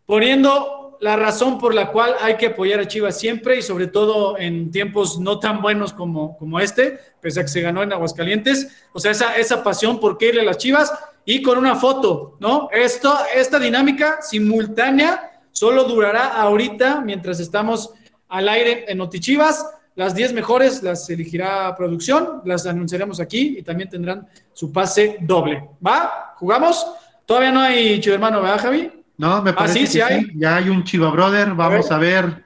[0.05, 4.38] Poniendo la razón por la cual hay que apoyar a Chivas siempre y sobre todo
[4.38, 8.86] en tiempos no tan buenos como, como este, pese a que se ganó en Aguascalientes.
[8.93, 10.93] O sea, esa, esa pasión por qué irle a las Chivas
[11.25, 12.69] y con una foto, ¿no?
[12.71, 17.91] Esto, esta dinámica simultánea solo durará ahorita mientras estamos
[18.27, 19.65] al aire en Notichivas.
[19.95, 25.69] Las 10 mejores las elegirá producción, las anunciaremos aquí y también tendrán su pase doble.
[25.86, 26.34] ¿Va?
[26.36, 26.86] ¿Jugamos?
[27.25, 28.91] Todavía no hay hermano, ¿verdad, Javi?
[29.17, 29.99] No, me ah, parece que sí,
[30.36, 31.53] Ya hay un Chiva Brother.
[31.53, 32.43] Vamos a ver.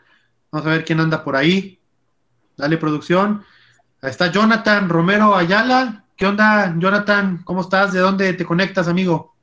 [0.51, 1.79] Vamos a ver quién anda por ahí.
[2.55, 3.43] Dale, producción.
[4.01, 6.05] Ahí está Jonathan Romero Ayala.
[6.15, 7.41] ¿Qué onda, Jonathan?
[7.43, 7.93] ¿Cómo estás?
[7.93, 9.35] ¿De dónde te conectas, amigo?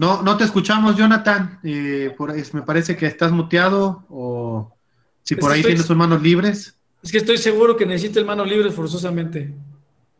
[0.00, 1.60] No, no te escuchamos, Jonathan.
[1.62, 4.74] Eh, por, me parece que estás muteado o
[5.22, 6.74] si por ahí tienes tus manos libres.
[7.02, 9.52] Es que estoy seguro que necesita el manos libres forzosamente.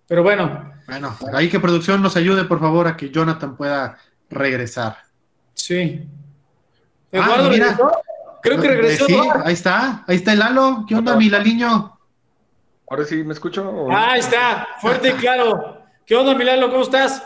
[0.07, 0.71] Pero bueno.
[0.87, 3.97] Bueno, ahí que producción nos ayude, por favor, a que Jonathan pueda
[4.29, 4.99] regresar.
[5.55, 6.07] Sí.
[7.15, 7.79] Ah, Eduardo, mira.
[8.43, 9.07] Creo que regresó.
[9.07, 10.85] Sí, ahí está, ahí está el Lalo.
[10.87, 11.99] ¿Qué onda, mi Laliño?
[12.87, 13.87] Ahora sí, ¿me escucho?
[13.91, 15.85] Ah, ahí está, fuerte y claro.
[16.05, 16.71] ¿Qué onda, mi Lalo?
[16.71, 17.23] ¿Cómo estás?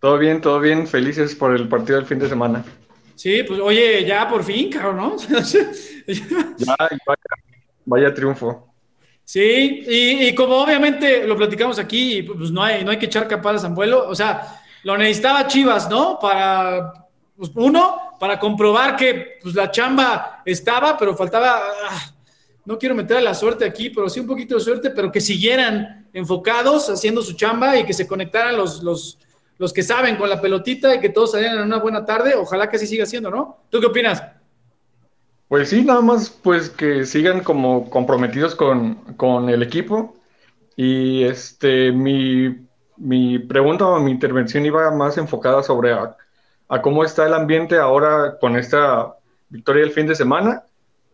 [0.00, 0.86] Todo bien, todo bien.
[0.86, 2.64] Felices por el partido del fin de semana.
[3.14, 5.16] Sí, pues oye, ya por fin, cabrón, ¿no?
[6.56, 7.22] ya, vaya,
[7.84, 8.72] vaya triunfo.
[9.24, 13.62] Sí, y, como obviamente lo platicamos aquí, pues no hay, no hay que echar capadas
[13.64, 16.18] a vuelo, o sea, lo necesitaba Chivas, ¿no?
[16.18, 16.94] Para,
[17.36, 22.14] pues, uno, para comprobar que pues, la chamba estaba, pero faltaba, ah,
[22.64, 25.20] no quiero meter a la suerte aquí, pero sí un poquito de suerte, pero que
[25.20, 29.18] siguieran enfocados haciendo su chamba y que se conectaran los, los,
[29.58, 32.68] los que saben con la pelotita y que todos salieran en una buena tarde, ojalá
[32.70, 33.58] que así siga siendo, ¿no?
[33.70, 34.22] ¿Tú qué opinas?
[35.48, 40.14] Pues sí, nada más pues que sigan como comprometidos con, el equipo.
[40.76, 42.56] Y este, mi,
[42.96, 46.16] mi, pregunta o mi intervención iba más enfocada sobre a,
[46.82, 49.16] cómo está el ambiente ahora con esta
[49.48, 50.62] victoria del fin de semana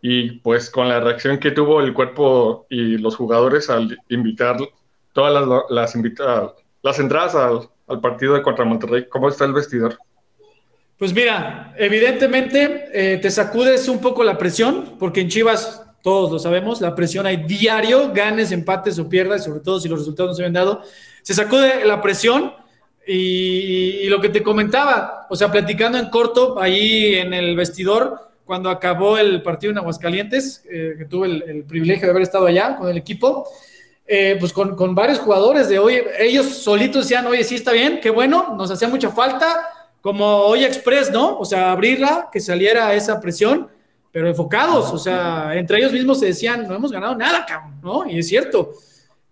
[0.02, 4.59] y pues con la reacción que tuvo el cuerpo y los jugadores al invitar
[5.14, 5.94] todas las, las,
[6.83, 9.07] las entradas al, al partido de contra Monterrey.
[9.09, 9.99] ¿Cómo está el vestidor?
[10.99, 16.38] Pues mira, evidentemente eh, te sacudes un poco la presión, porque en Chivas, todos lo
[16.38, 20.35] sabemos, la presión hay diario, ganes, empates o pierdas, sobre todo si los resultados no
[20.35, 20.83] se habían dado.
[21.23, 22.53] Se sacude la presión
[23.07, 28.70] y, lo que te comentaba, o sea, platicando en corto ahí en el vestidor, cuando
[28.70, 32.88] acabó el partido en Aguascalientes, eh, que tuve el, privilegio de haber estado allá con
[32.88, 33.49] el equipo,
[34.06, 38.00] eh, pues con, con varios jugadores de hoy, ellos solitos decían, oye, sí está bien,
[38.00, 39.68] qué bueno, nos hacía mucha falta
[40.00, 41.38] como hoy Express, ¿no?
[41.38, 43.68] O sea, abrirla, que saliera esa presión,
[44.12, 48.06] pero enfocados, o sea, entre ellos mismos se decían, no hemos ganado nada, cabrón, ¿no?
[48.06, 48.74] Y es cierto,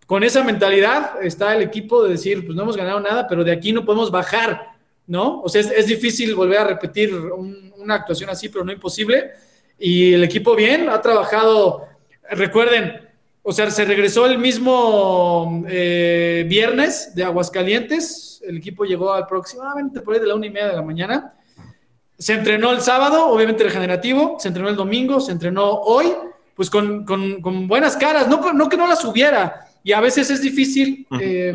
[0.06, 3.52] con esa mentalidad está el equipo de decir, pues no hemos ganado nada, pero de
[3.52, 4.72] aquí no podemos bajar,
[5.06, 5.42] ¿no?
[5.42, 9.30] O sea, es, difícil volver a repetir una actuación así, pero no imposible.
[9.78, 11.86] Y el equipo bien, ha trabajado,
[12.30, 13.08] recuerden,
[13.44, 18.40] o sea, se regresó el mismo eh, viernes de Aguascalientes.
[18.46, 21.34] El equipo llegó aproximadamente por ahí de la una y media de la mañana.
[22.16, 24.36] Se entrenó el sábado, obviamente regenerativo.
[24.38, 26.12] Se entrenó el domingo, se entrenó hoy,
[26.54, 27.04] pues con,
[27.66, 28.28] buenas caras.
[28.28, 29.66] No, no que no las hubiera.
[29.82, 31.52] Y a veces es difícil, eh,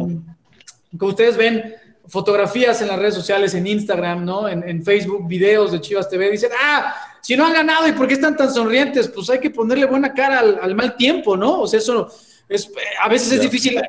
[0.97, 1.73] como ustedes ven,
[2.05, 4.49] fotografías en las redes sociales, en Instagram, ¿no?
[4.49, 6.31] En, en Facebook, videos de Chivas TV.
[6.31, 6.93] Dicen, ah,
[7.27, 10.13] si no han ganado y por qué están tan sonrientes, pues hay que ponerle buena
[10.13, 11.59] cara al, mal tiempo, ¿no?
[11.59, 12.07] O sea, eso
[12.47, 12.71] es,
[13.03, 13.81] a veces es difícil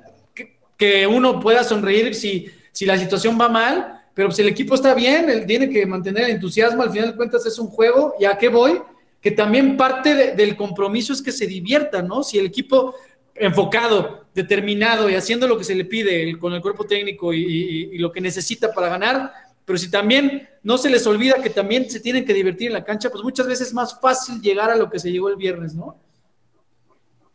[0.76, 4.92] que, uno pueda sonreír si, si la situación va mal, pero si el equipo está
[4.92, 8.24] bien, él tiene que mantener el entusiasmo, al final de cuentas es un juego, ¿y
[8.24, 8.80] a qué voy?
[9.20, 12.22] que también parte del compromiso es que se diviertan, ¿no?
[12.22, 12.94] Si el equipo
[13.34, 18.12] enfocado, determinado y haciendo lo que se le pide con el cuerpo técnico y, lo
[18.12, 19.32] que necesita para ganar,
[19.68, 22.84] pero si también no se les olvida que también se tienen que divertir en la
[22.86, 25.74] cancha, pues muchas veces es más fácil llegar a lo que se llegó el viernes,
[25.74, 25.94] ¿no?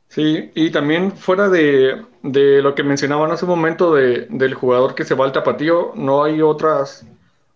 [0.07, 5.13] Sí, y también fuera de, lo que mencionaban hace un momento del jugador que se
[5.13, 7.05] va al tapatío, ¿no hay otras,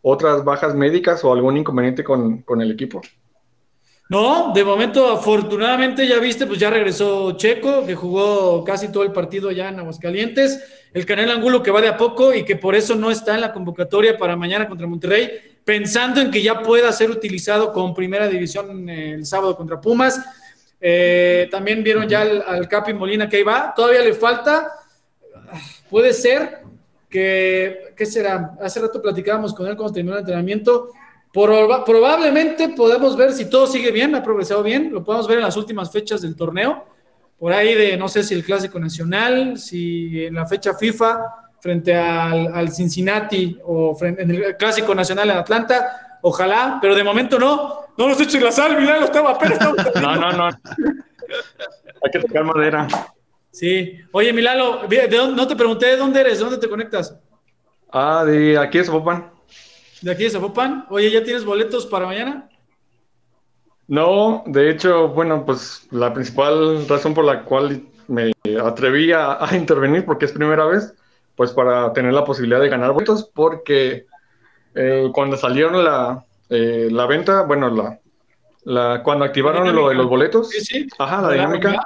[0.03, 3.01] otras bajas médicas o algún inconveniente con, con el equipo?
[4.09, 9.11] No, de momento, afortunadamente, ya viste, pues ya regresó Checo, que jugó casi todo el
[9.11, 10.63] partido ya en Aguascalientes.
[10.93, 13.41] El Canel Angulo que va de a poco y que por eso no está en
[13.41, 15.29] la convocatoria para mañana contra Monterrey,
[15.65, 20.23] pensando en que ya pueda ser utilizado con primera división el sábado contra Pumas.
[20.79, 23.73] Eh, también vieron ya al, Capi Molina que ahí va.
[23.75, 24.71] Todavía le falta.
[25.89, 26.59] Puede ser
[27.09, 28.53] que, ¿qué será?
[28.61, 30.91] Hace rato platicábamos con él cuando terminó el entrenamiento
[31.31, 35.57] probablemente podemos ver si todo sigue bien, ha progresado bien, lo podemos ver en las
[35.57, 36.85] últimas fechas del torneo,
[37.37, 41.19] por ahí de no sé si el Clásico Nacional, si en la fecha FIFA
[41.59, 47.81] frente al, Cincinnati o en el Clásico Nacional en Atlanta, ojalá, pero de momento no,
[47.97, 49.59] no nos echen la sal, Milano estaba apenas.
[50.01, 50.45] no, no, no.
[50.47, 52.87] Hay que tocar madera.
[53.51, 53.99] Sí.
[54.11, 54.81] Oye, Milano,
[55.35, 57.15] no te pregunté de dónde eres, de dónde te conectas.
[57.91, 59.36] Ah, de aquí es Zapopan
[60.01, 60.85] de aquí de Zapopan.
[60.89, 62.49] Oye, ¿ya tienes boletos para mañana?
[63.87, 70.05] No, de hecho, bueno, pues la principal razón por la cual me atreví a, intervenir,
[70.05, 70.93] porque es primera vez,
[71.35, 74.05] pues para tener la posibilidad de ganar boletos, porque
[74.75, 77.99] eh, cuando salieron la, eh, la venta, bueno, la,
[78.65, 80.87] la cuando activaron lo de los boletos, sí, sí.
[80.99, 81.79] ajá, la, dinámica,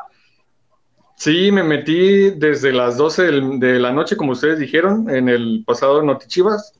[1.15, 6.01] sí, me metí desde las 12 de la noche, como ustedes dijeron, en el pasado
[6.01, 6.73] Notichivas,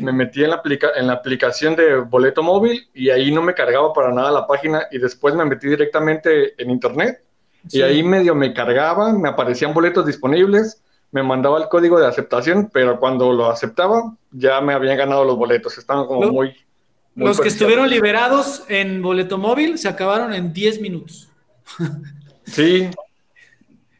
[0.00, 0.62] me metí en la,
[0.96, 4.86] en la aplicación de boleto móvil y ahí no me cargaba para nada la página
[4.90, 7.22] y después me metí directamente en internet
[7.70, 12.70] y ahí medio me cargaba, me aparecían boletos disponibles, me mandaba el código de aceptación,
[12.72, 16.54] pero cuando lo aceptaba ya me habían ganado los boletos, estaban como muy...
[17.14, 21.28] los que estuvieron liberados en boleto móvil se acabaron en 10 minutos.
[22.44, 22.90] Sí,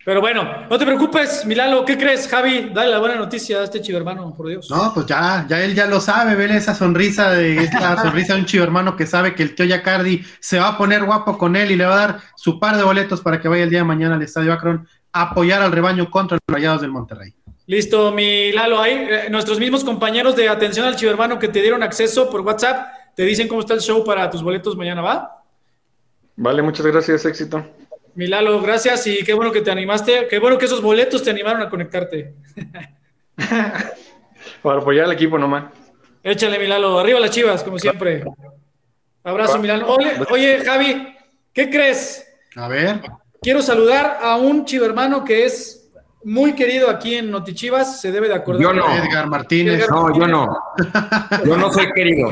[0.05, 2.71] pero bueno, no te preocupes, Milalo, ¿qué crees, Javi?
[2.75, 4.71] Dale la buena noticia a este chivo hermano, por Dios.
[4.71, 8.41] No, pues ya, ya él ya lo sabe, vele esa sonrisa de esta sonrisa de
[8.41, 11.57] un chivo hermano que sabe que el tío Yacardi se va a poner guapo con
[11.57, 13.81] él y le va a dar su par de boletos para que vaya el día
[13.81, 17.35] de mañana al Estadio Akron a apoyar al rebaño contra los Rayados del Monterrey.
[17.67, 21.63] Listo, mi Lalo, ahí eh, nuestros mismos compañeros de atención al chivo hermano que te
[21.63, 25.43] dieron acceso por WhatsApp te dicen cómo está el show para tus boletos mañana, ¿va?
[26.37, 27.65] Vale, muchas gracias, éxito.
[28.15, 30.29] Milalo, gracias y qué bueno que te animaste.
[30.29, 32.35] Qué bueno que esos boletos te animaron a conectarte.
[34.63, 35.73] Para apoyar al equipo nomás.
[36.23, 36.99] Échale, Milalo.
[36.99, 38.25] Arriba las chivas, como siempre.
[39.25, 39.97] Abrazo, Milalo.
[40.31, 41.17] Oye, Javi,
[41.53, 42.27] ¿qué crees?
[42.57, 43.01] A ver.
[43.43, 45.84] Quiero saludar a un chivermano que es
[46.25, 48.63] muy querido aquí en Notichivas, se debe de acordar.
[48.63, 48.87] Yo no.
[48.97, 49.87] Edgar Martínez.
[49.89, 50.59] no, yo no.
[51.45, 52.31] Yo no soy querido.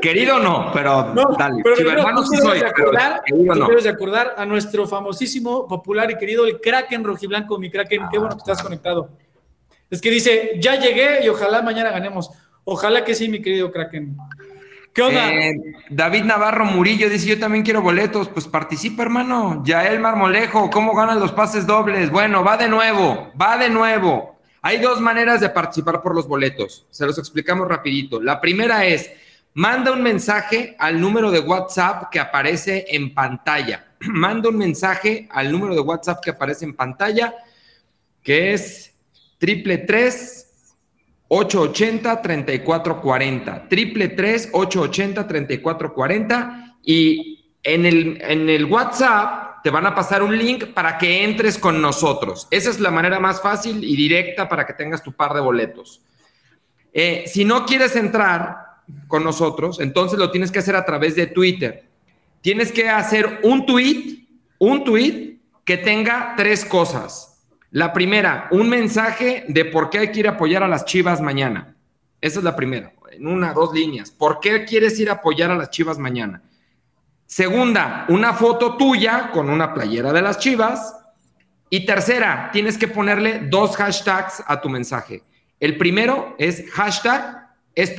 [0.00, 1.62] Querido no, pero dale.
[1.62, 2.60] Pero hermano sí soy.
[2.60, 3.66] De acordar, no.
[3.66, 8.08] debes de acordar a nuestro famosísimo, popular y querido, el Kraken rojiblanco, mi Kraken.
[8.10, 9.10] Qué bueno que estás conectado.
[9.88, 12.30] Es que dice, ya llegué y ojalá mañana ganemos.
[12.64, 14.16] Ojalá que sí, mi querido Kraken.
[14.92, 15.32] ¿Qué onda?
[15.32, 15.54] Eh,
[15.88, 18.28] David Navarro Murillo dice: Yo también quiero boletos.
[18.28, 19.62] Pues participa, hermano.
[19.64, 22.10] Yael Marmolejo, ¿cómo ganan los pases dobles?
[22.10, 24.38] Bueno, va de nuevo, va de nuevo.
[24.62, 26.86] Hay dos maneras de participar por los boletos.
[26.90, 28.20] Se los explicamos rapidito.
[28.20, 29.10] La primera es,
[29.54, 33.86] manda un mensaje al número de WhatsApp que aparece en pantalla.
[34.00, 37.34] manda un mensaje al número de WhatsApp que aparece en pantalla,
[38.22, 38.92] que es
[39.38, 40.49] triple tres
[41.30, 43.68] 880-3440.
[43.68, 44.14] Triple
[44.52, 46.76] 880-3440.
[46.82, 51.58] Y en el, en el WhatsApp te van a pasar un link para que entres
[51.58, 52.48] con nosotros.
[52.50, 56.02] Esa es la manera más fácil y directa para que tengas tu par de boletos.
[56.92, 58.56] Eh, si no quieres entrar
[59.06, 61.84] con nosotros, entonces lo tienes que hacer a través de Twitter.
[62.40, 64.26] Tienes que hacer un tweet,
[64.58, 67.29] un tweet que tenga tres cosas.
[67.70, 71.20] La primera, un mensaje de por qué hay que ir a apoyar a las Chivas
[71.20, 71.76] mañana.
[72.20, 74.10] Esa es la primera, en una, dos líneas.
[74.10, 76.42] ¿Por qué quieres ir a apoyar a las Chivas mañana?
[77.26, 80.96] Segunda, una foto tuya con una playera de las Chivas.
[81.70, 85.22] Y tercera, tienes que ponerle dos hashtags a tu mensaje.
[85.60, 87.94] El primero es hashtag es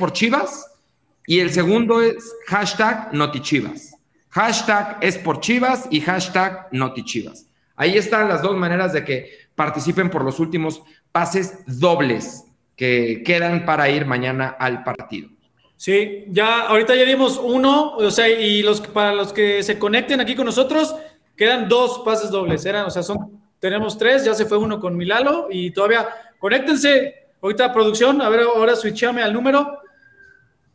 [1.26, 3.96] y el segundo es hashtag notichivas.
[4.28, 7.46] Hashtag es por Chivas y hashtag notichivas.
[7.76, 12.44] Ahí están las dos maneras de que participen por los últimos pases dobles
[12.76, 15.28] que quedan para ir mañana al partido.
[15.76, 20.20] Sí, ya ahorita ya dimos uno, o sea, y los para los que se conecten
[20.20, 20.94] aquí con nosotros,
[21.36, 22.64] quedan dos pases dobles.
[22.64, 27.14] Eran, o sea, son, tenemos tres, ya se fue uno con Milalo y todavía, conéctense,
[27.40, 29.80] ahorita producción, a ver, ahora switchame al número.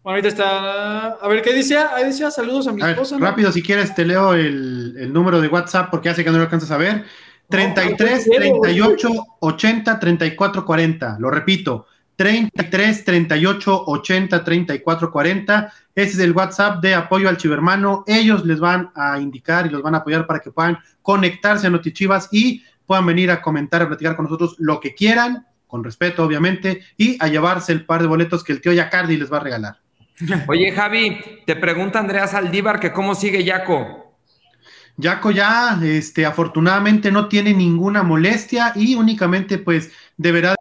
[0.03, 3.17] ahorita está, a ver qué dice, ahí dice, saludos a mi esposa.
[3.17, 6.71] Rápido, si quieres, te leo el, número de WhatsApp porque hace que no lo alcanzas
[6.71, 7.05] a ver.
[7.49, 11.17] 33 38 80 34 40.
[11.19, 15.73] Lo repito, 33 38 80 34 40.
[15.95, 18.03] Ese es el WhatsApp de apoyo al Chivermano.
[18.07, 21.69] Ellos les van a indicar y los van a apoyar para que puedan conectarse a
[21.69, 26.23] Notichivas y puedan venir a comentar, a platicar con nosotros lo que quieran, con respeto,
[26.23, 29.41] obviamente, y a llevarse el par de boletos que el tío Yacardi les va a
[29.41, 29.77] regalar.
[30.47, 34.06] Oye, Javi, te pregunta Andrea Saldívar que cómo sigue Yaco.
[34.97, 40.55] Yaco ya, este, afortunadamente no tiene ninguna molestia y únicamente, pues, deberá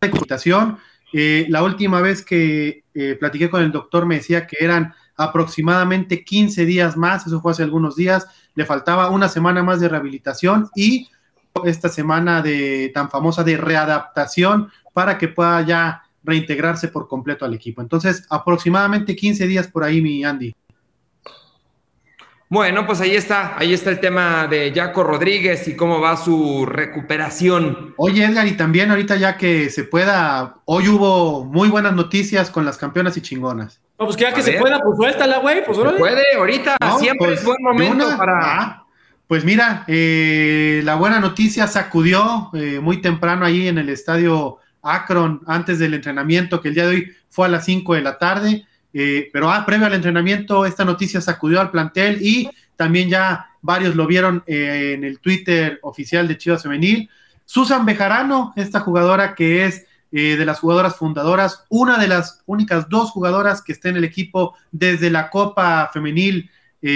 [0.00, 0.78] computación.
[1.12, 6.24] Eh, la última vez que eh, platiqué con el doctor me decía que eran aproximadamente
[6.24, 10.70] 15 días más, eso fue hace algunos días, le faltaba una semana más de rehabilitación
[10.74, 11.08] y
[11.64, 17.54] esta semana de tan famosa de readaptación para que pueda ya reintegrarse por completo al
[17.54, 17.80] equipo.
[17.80, 20.54] Entonces, aproximadamente 15 días por ahí, mi Andy.
[22.48, 26.66] Bueno, pues ahí está, ahí está el tema de Jaco Rodríguez y cómo va su
[26.66, 27.94] recuperación.
[27.96, 32.64] Oye, Edgar, y también ahorita ya que se pueda, hoy hubo muy buenas noticias con
[32.64, 33.80] las campeonas y chingonas.
[33.98, 37.40] No, pues que ya que se pueda, pues suéltala, güey, pues puede, ahorita, siempre pues,
[37.40, 38.40] es buen momento para.
[38.42, 38.84] Ah,
[39.26, 45.40] pues mira, eh, la buena noticia sacudió eh, muy temprano ahí en el estadio Akron
[45.46, 48.66] antes del entrenamiento, que el día de hoy fue a las 5 de la tarde.
[48.96, 53.96] Eh, pero ah, previo al entrenamiento, esta noticia sacudió al plantel y también ya varios
[53.96, 57.10] lo vieron eh, en el Twitter oficial de Chivas Femenil.
[57.44, 62.88] Susan Bejarano, esta jugadora que es eh, de las jugadoras fundadoras, una de las únicas
[62.88, 66.50] dos jugadoras que está en el equipo desde la Copa Femenil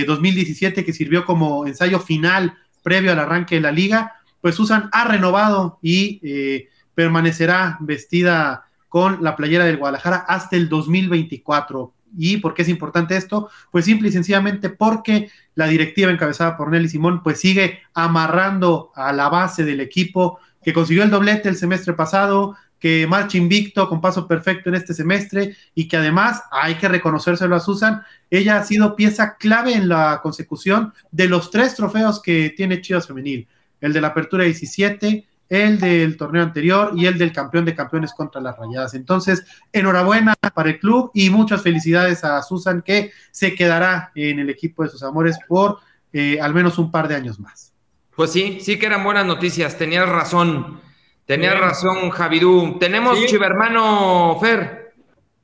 [0.07, 5.05] 2017 que sirvió como ensayo final previo al arranque de la liga, pues Susan ha
[5.05, 11.93] renovado y permanecerá vestida con la playera del Guadalajara hasta el 2024.
[12.17, 13.51] ¿Y por qué es importante esto?
[13.71, 19.13] Pues simple y sencillamente porque la directiva encabezada por Nelly Simón pues sigue amarrando a
[19.13, 24.01] la base del equipo que consiguió el doblete el semestre pasado, que marcha invicto con
[24.01, 28.65] paso perfecto en este semestre y que además hay que reconocérselo a Susan, ella ha
[28.65, 33.49] sido pieza clave en la consecución de los tres trofeos que tiene Chivas Femenil,
[33.81, 38.13] el de la Apertura 17, el del torneo anterior y el del campeón de campeones
[38.13, 38.95] contra las rayadas.
[38.95, 44.51] Entonces, enhorabuena para el club y muchas felicidades a Susan que se quedará en el
[44.51, 45.79] equipo de sus amores por
[46.13, 47.73] eh, al menos un par de años más.
[48.15, 50.81] Pues sí, sí que eran buenas noticias, tenías razón,
[51.25, 52.77] tenías razón Javidú.
[52.81, 54.89] Tenemos chivermano Fer.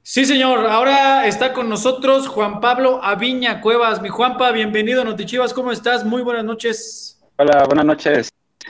[0.02, 0.66] Sí, señor.
[0.66, 4.02] Ahora está con nosotros Juan Pablo Aviña Cuevas.
[4.02, 5.54] Mi Juanpa, bienvenido a Notichivas.
[5.54, 6.04] ¿Cómo estás?
[6.04, 7.22] Muy buenas noches.
[7.36, 8.28] Hola, buenas noches.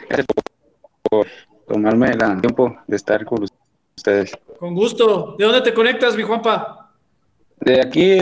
[0.08, 0.44] Gracias por
[1.68, 3.44] tomarme el tiempo de estar con
[3.96, 4.32] ustedes.
[4.58, 5.36] Con gusto.
[5.38, 6.92] ¿De dónde te conectas, mi Juanpa?
[7.60, 8.18] De aquí,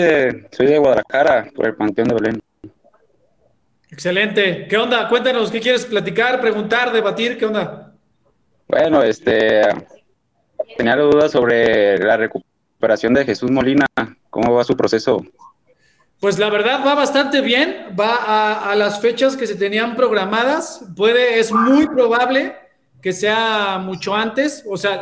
[0.51, 2.41] soy de Guadalajara, por el Panteón de Belén.
[3.91, 4.67] Excelente.
[4.69, 5.09] ¿Qué onda?
[5.09, 7.37] Cuéntanos, ¿qué quieres platicar, preguntar, debatir?
[7.37, 7.93] ¿Qué onda?
[8.69, 9.63] Bueno, este,
[10.77, 13.87] tenía dudas sobre la recuperación de Jesús Molina.
[14.31, 15.23] ¿Cómo va su proceso?
[16.21, 21.41] Pues la verdad va bastante bien, va a, las fechas que se tenían programadas, puede,
[21.41, 22.55] es muy probable
[23.03, 25.01] que sea mucho antes, o sea,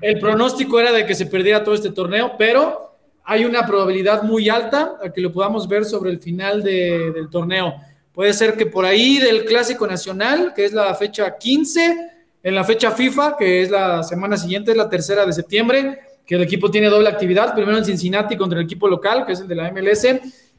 [0.00, 4.48] el, pronóstico era de que se perdiera todo este torneo, pero hay una probabilidad muy
[4.48, 7.74] alta a que lo podamos ver sobre el final del torneo.
[8.12, 12.10] Puede ser que por ahí del Clásico Nacional, que es la fecha 15,
[12.44, 16.36] en la fecha FIFA, que es la semana siguiente, es la tercera de septiembre, que
[16.36, 19.48] el equipo tiene doble actividad, primero en Cincinnati contra el equipo local, que es el
[19.48, 20.06] de la MLS,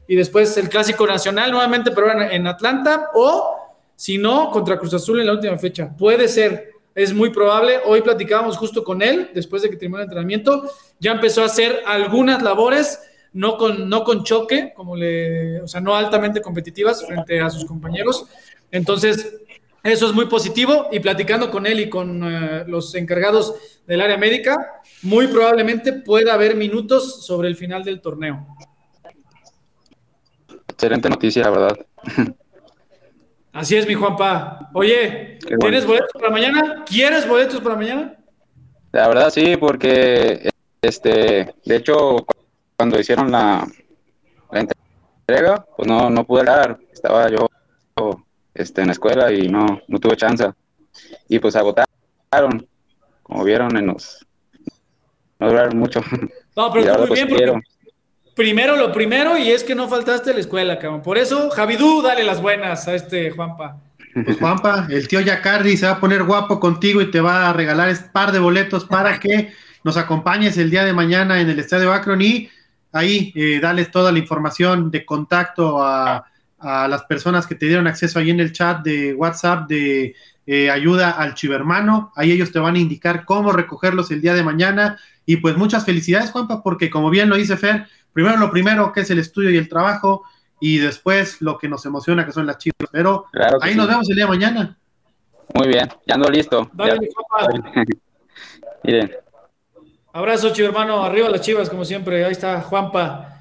[0.08, 3.55] y después el Clásico Nacional nuevamente, pero en, Atlanta, o
[3.96, 5.90] si no, contra Cruz Azul en la última fecha.
[5.96, 7.78] Puede ser, es muy probable.
[7.84, 10.70] Hoy platicábamos justo con él, después de que terminó el entrenamiento,
[11.00, 13.00] ya empezó a hacer algunas labores,
[13.32, 17.64] no con, no con choque, como le, o sea, no altamente competitivas frente a sus
[17.64, 18.26] compañeros.
[18.70, 19.34] Entonces,
[19.82, 23.54] eso es muy positivo y platicando con él y con eh, los encargados
[23.86, 28.46] del área médica, muy probablemente pueda haber minutos sobre el final del torneo.
[30.68, 31.86] Excelente noticia, la verdad.
[33.56, 34.68] Así es, mi Juanpa.
[34.74, 36.84] Oye, ¿tienes boletos para mañana?
[36.84, 38.14] ¿Quieres boletos para mañana?
[38.92, 40.50] La verdad sí, porque
[40.82, 42.26] este, de hecho,
[42.76, 43.66] cuando hicieron la,
[44.52, 46.78] la entrega, pues no, no pude dar.
[46.92, 47.48] Estaba yo
[48.52, 50.52] este, en la escuela y no, no tuve chance.
[51.26, 52.68] Y pues agotaron,
[53.22, 54.26] como vieron en los
[55.38, 56.02] no durar mucho.
[56.54, 57.68] No, pero tú muy pues, bien, porque
[58.36, 61.02] primero lo primero y es que no faltaste a la escuela, cabrón.
[61.02, 63.80] Por eso, Javidú, dale las buenas a este Juanpa.
[64.24, 67.52] Pues Juanpa, el tío Yacardi se va a poner guapo contigo y te va a
[67.52, 69.52] regalar este par de boletos para que
[69.84, 72.48] nos acompañes el día de mañana en el Estadio Akron y
[72.92, 76.24] ahí eh, dales toda la información de contacto a,
[76.58, 80.16] las personas que te dieron acceso ahí en el chat de WhatsApp de
[80.46, 82.12] eh, ayuda al chivermano.
[82.16, 84.98] Ahí ellos te van a indicar cómo recogerlos el día de mañana.
[85.26, 87.86] Y pues muchas felicidades, Juanpa, porque como bien lo dice Fer,
[88.16, 90.24] primero lo primero que es el estudio y el trabajo,
[90.58, 92.88] y después lo que nos emociona que son las chivas.
[92.90, 93.26] Pero
[93.60, 94.78] ahí nos vemos el día de mañana.
[95.52, 96.70] Muy bien, ya ando listo.
[98.82, 99.12] Miren.
[100.14, 101.04] Abrazo, chivo hermano.
[101.04, 102.24] Arriba las chivas, como siempre.
[102.24, 103.38] Ahí está Juanpa.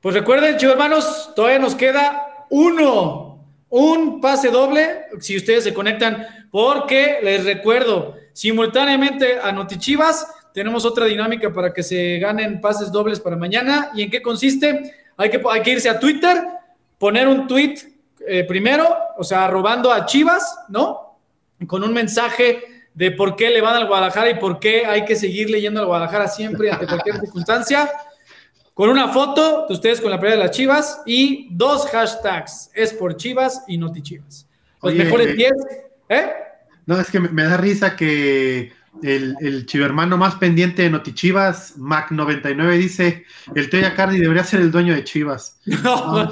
[0.00, 6.24] Pues recuerden, chivo hermanos, todavía nos queda uno, un pase doble, si ustedes se conectan,
[6.52, 10.24] porque les recuerdo, simultáneamente a Notichivas,
[10.54, 13.90] tenemos otra dinámica para que se ganen pases dobles para mañana.
[13.92, 14.94] ¿Y en qué consiste?
[15.16, 16.44] Hay que, hay que irse a Twitter,
[16.96, 17.74] poner un tweet
[18.24, 18.86] eh, primero,
[19.18, 21.18] o sea, robando a Chivas, ¿no?
[21.66, 25.16] Con un mensaje de por qué le van al Guadalajara y por qué hay que
[25.16, 27.90] seguir leyendo al Guadalajara siempre ante cualquier circunstancia.
[28.74, 32.92] Con una foto de ustedes con la pelea de las Chivas y dos hashtags, es
[32.92, 34.46] por Chivas y Noti Chivas.
[34.80, 35.52] Los mejores 10,
[36.10, 36.30] ¿eh?
[36.86, 42.76] No, es que me, da risa que el, el chivermano más pendiente de Notichivas, Mac99,
[42.76, 43.24] dice:
[43.54, 45.60] el Toya Cardi debería ser el dueño de Chivas.
[45.82, 46.30] No,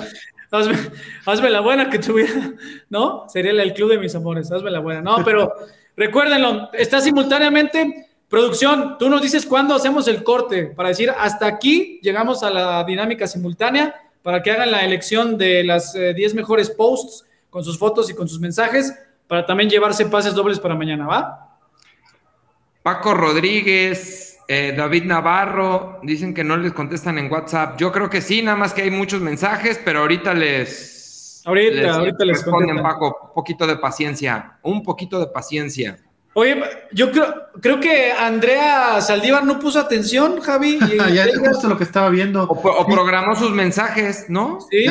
[1.24, 2.52] Hazme, la buena que tuviera,
[2.90, 3.24] ¿no?
[3.26, 5.00] Sería el club de mis amores, hazme la buena.
[5.00, 5.50] No, pero
[5.96, 8.08] Recuérdenlo, está simultáneamente.
[8.28, 12.82] Producción, tú nos dices cuándo hacemos el corte para decir hasta aquí llegamos a la
[12.84, 17.78] dinámica simultánea para que hagan la elección de las 10 eh, mejores posts con sus
[17.78, 18.94] fotos y con sus mensajes
[19.26, 21.41] para también llevarse pases dobles para mañana, ¿va?
[22.82, 27.78] Paco Rodríguez, eh, David Navarro, dicen que no les contestan en WhatsApp.
[27.78, 32.24] Yo creo que sí, nada más que hay muchos mensajes, pero ahorita les Ahorita, ahorita
[32.24, 35.98] les responden, Paco, un poquito de paciencia, un poquito de paciencia.
[36.34, 36.62] Oye,
[36.92, 40.78] yo creo, creo que Andrea Saldívar no puso atención, Javi.
[41.12, 42.44] ya es justo lo que estaba viendo.
[42.44, 44.60] O, programó sus mensajes, ¿no?
[44.70, 44.86] Sí.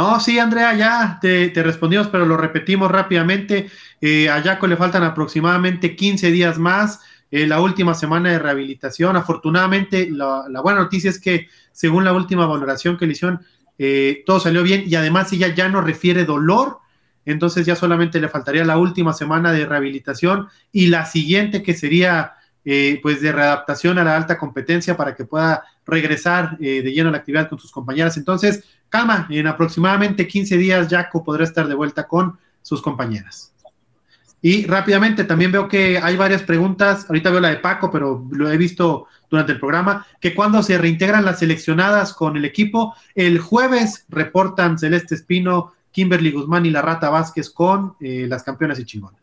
[0.00, 3.68] No, sí, Andrea, ya te, respondimos, pero lo repetimos rápidamente.
[4.00, 7.00] Eh, a Jaco le faltan aproximadamente 15 días más.
[7.30, 9.14] Eh, la última semana de rehabilitación.
[9.16, 13.42] Afortunadamente, la, buena noticia es que, según la última valoración que le hicieron,
[13.76, 16.78] eh, todo salió bien y además ella ya no refiere dolor,
[17.26, 22.36] entonces ya solamente le faltaría la última semana de rehabilitación y la siguiente que sería
[22.64, 27.08] eh, pues de readaptación a la alta competencia para que pueda regresar eh, de lleno
[27.08, 28.16] a la actividad con sus compañeras.
[28.16, 33.52] Entonces, calma, en aproximadamente 15 días Jaco podrá estar de vuelta con sus compañeras.
[34.42, 38.50] Y rápidamente también veo que hay varias preguntas, ahorita veo la de Paco, pero lo
[38.50, 43.38] he visto durante el programa, que cuando se reintegran las seleccionadas con el equipo, el
[43.38, 48.84] jueves reportan Celeste Espino, Kimberly Guzmán y la Rata Vázquez con eh, las campeonas y
[48.84, 49.19] chingonas.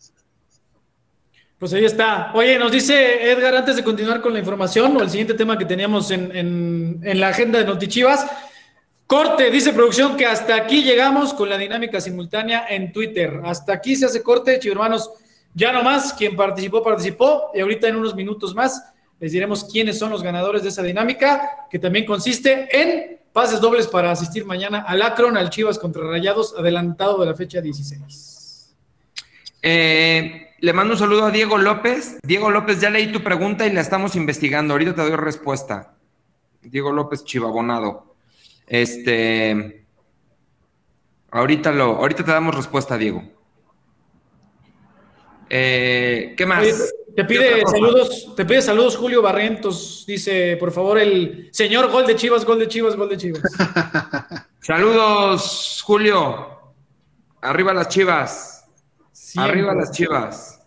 [1.59, 2.31] Pues ahí está.
[2.35, 5.65] Oye, nos dice Edgar, antes de continuar con la información o el siguiente tema que
[5.65, 8.27] teníamos en, en la agenda de Notichivas,
[9.07, 13.41] corte, dice producción que hasta aquí llegamos con la dinámica simultánea en Twitter.
[13.43, 15.09] Hasta aquí se hace corte, chicos hermanos.
[15.55, 17.49] Ya nomás, quien participó, participó.
[17.55, 21.65] Y ahorita en unos minutos más les diremos quiénes son los ganadores de esa dinámica,
[21.71, 26.53] que también consiste en pases dobles para asistir mañana al Akron, al Chivas contra Rayados,
[26.55, 28.75] adelantado de la fecha 16.
[29.63, 32.19] Eh, le mando un saludo a Diego López.
[32.23, 34.73] Diego López, ya leí tu pregunta y la estamos investigando.
[34.73, 35.95] Ahorita te doy respuesta.
[36.61, 38.15] Diego López Chivabonado.
[38.65, 39.85] Este.
[41.31, 43.23] Ahorita lo, ahorita te damos respuesta, Diego.
[45.49, 46.65] Eh, ¿Qué más?
[47.15, 52.15] te pide saludos, te pide saludos Julio Barrientos, dice, por favor, el señor gol de
[52.15, 53.41] Chivas, gol de Chivas, gol de Chivas.
[54.61, 56.59] saludos, Julio.
[57.41, 58.56] Arriba las Chivas.
[59.36, 60.61] Arriba las Chivas.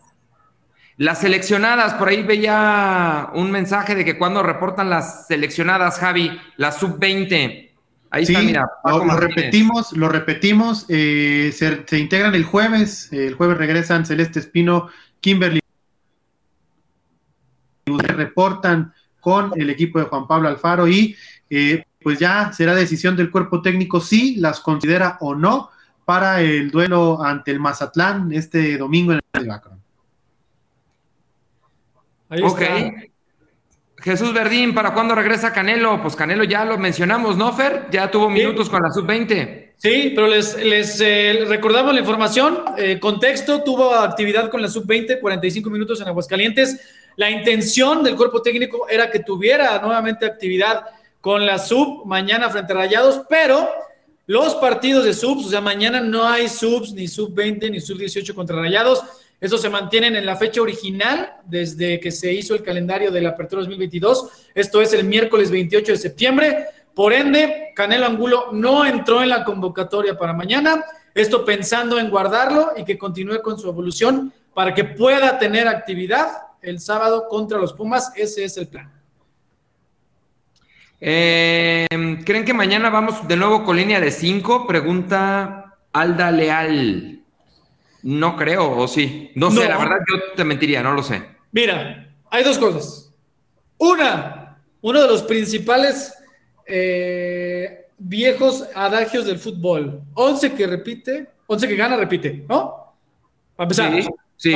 [0.96, 6.72] Las seleccionadas, por ahí veía un mensaje de que cuando reportan las seleccionadas, Javi, la
[6.72, 7.70] sub-20.
[8.10, 8.68] Ahí está, mira.
[8.84, 10.84] Lo, repetimos, lo repetimos.
[10.88, 13.10] Eh, se, se, integran el jueves.
[13.12, 14.88] el jueves regresan Celeste Espino,
[15.20, 15.60] Kimberly.
[17.86, 21.16] Reportan con el equipo de Juan Pablo Alfaro y
[21.48, 25.70] eh, pues ya será decisión del cuerpo técnico si las considera o no
[26.10, 29.80] para el duelo ante el Mazatlán este domingo en el Bacron.
[32.28, 32.66] Ahí está.
[33.98, 36.02] Jesús Verdín, ¿para cuándo regresa Canelo?
[36.02, 37.86] Pues Canelo ya lo mencionamos, ¿no, Fer?
[37.92, 39.74] Ya tuvo minutos con la sub-20.
[39.76, 42.64] Sí, pero les, les eh, recordamos la información.
[42.76, 46.80] Eh, contexto, tuvo actividad con la sub-20, 45 minutos en Aguascalientes.
[47.14, 50.86] La intención del cuerpo técnico era que tuviera nuevamente actividad
[51.20, 53.68] con la sub mañana frente a Rayados, pero
[54.30, 57.98] los partidos de subs, o sea, mañana no hay subs, ni sub 20, ni sub
[57.98, 59.02] 18 contra Rayados.
[59.40, 63.30] Esos se mantienen en la fecha original desde que se hizo el calendario de la
[63.30, 64.28] Apertura 2022.
[64.54, 66.66] Esto es el miércoles 28 de septiembre.
[66.94, 70.84] Por ende, Canelo Angulo no entró en la convocatoria para mañana.
[71.12, 76.28] Esto pensando en guardarlo y que continúe con su evolución para que pueda tener actividad
[76.62, 78.12] el sábado contra los Pumas.
[78.14, 78.99] Ese es el plan.
[81.00, 81.86] Eh,
[82.24, 84.66] ¿Creen que mañana vamos de nuevo con línea de 5?
[84.66, 87.22] Pregunta Alda Leal.
[88.02, 89.30] No creo, o sí.
[89.34, 91.22] No sé, la verdad yo te mentiría, no lo sé.
[91.52, 93.12] Mira, hay dos cosas.
[93.78, 96.14] Una, uno de los principales
[96.66, 100.02] eh, viejos adagios del fútbol.
[100.14, 102.94] 11 que repite, 11 que gana, repite, ¿no?
[103.56, 103.92] Para empezar.
[104.36, 104.54] Sí,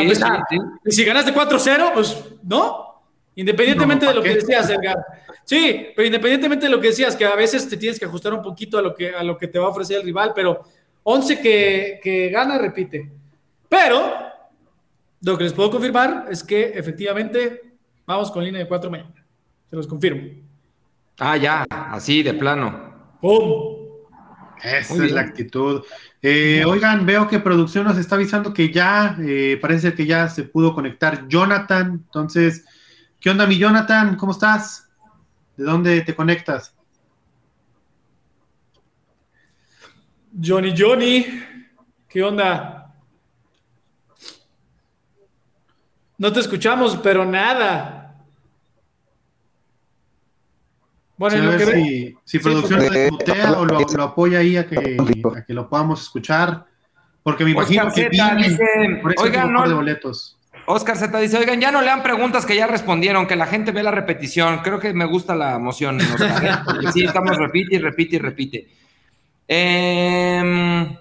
[0.86, 3.02] Y si ganaste 4-0, pues, ¿no?
[3.34, 4.96] Independientemente de lo que decías, Edgar.
[5.44, 8.42] Sí, pero independientemente de lo que decías, que a veces te tienes que ajustar un
[8.42, 10.64] poquito a lo que, a lo que te va a ofrecer el rival, pero
[11.02, 13.10] 11 que, que gana, repite.
[13.68, 14.14] Pero
[15.20, 17.76] lo que les puedo confirmar es que efectivamente
[18.06, 19.24] vamos con línea de 4 mañana.
[19.68, 20.44] Se los confirmo.
[21.18, 23.18] Ah, ya, así de plano.
[23.20, 23.84] ¡Pum!
[24.62, 25.82] Esa es la actitud.
[26.22, 30.44] Eh, oigan, veo que producción nos está avisando que ya, eh, parece que ya se
[30.44, 32.02] pudo conectar Jonathan.
[32.06, 32.64] Entonces,
[33.20, 34.16] ¿qué onda, mi Jonathan?
[34.16, 34.83] ¿Cómo estás?
[35.56, 36.74] ¿De dónde te conectas?
[40.42, 41.26] Johnny, Johnny,
[42.08, 42.92] ¿qué onda?
[46.18, 48.04] No te escuchamos, pero nada.
[51.16, 54.96] Bueno, lo que si, producción lo desmutea o lo, apoya ahí a que,
[55.48, 56.66] lo podamos escuchar.
[57.22, 58.10] Porque me imagino que
[59.18, 60.38] oigan, no, de boletos.
[60.66, 63.82] Oscar Z dice, oigan, ya no lean preguntas que ya respondieron, que la gente ve
[63.82, 64.58] la repetición.
[64.58, 65.98] Creo que me gusta la emoción.
[66.92, 68.68] sí, estamos repite y repite y repite.
[69.46, 70.96] Eh,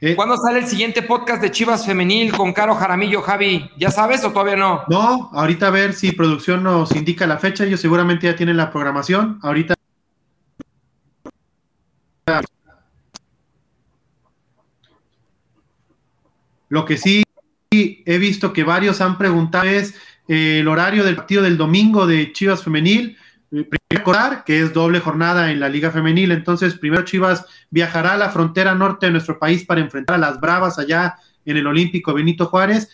[0.00, 3.70] eh, ¿Cuándo sale el siguiente podcast de Chivas Femenil con Caro Jaramillo, Javi?
[3.78, 4.82] ¿Ya sabes o todavía no?
[4.88, 7.64] No, ahorita a ver si producción nos indica la fecha.
[7.64, 9.38] Ellos seguramente ya tienen la programación.
[9.42, 9.74] Ahorita.
[16.68, 17.22] Lo que sí
[17.72, 19.94] he visto que varios han preguntado es
[20.28, 23.16] eh, el horario del partido del domingo de Chivas Femenil.
[23.50, 28.16] Eh, recordar que es doble jornada en la Liga Femenil, entonces primero Chivas viajará a
[28.16, 32.14] la frontera norte de nuestro país para enfrentar a las Bravas allá en el Olímpico
[32.14, 32.88] Benito Juárez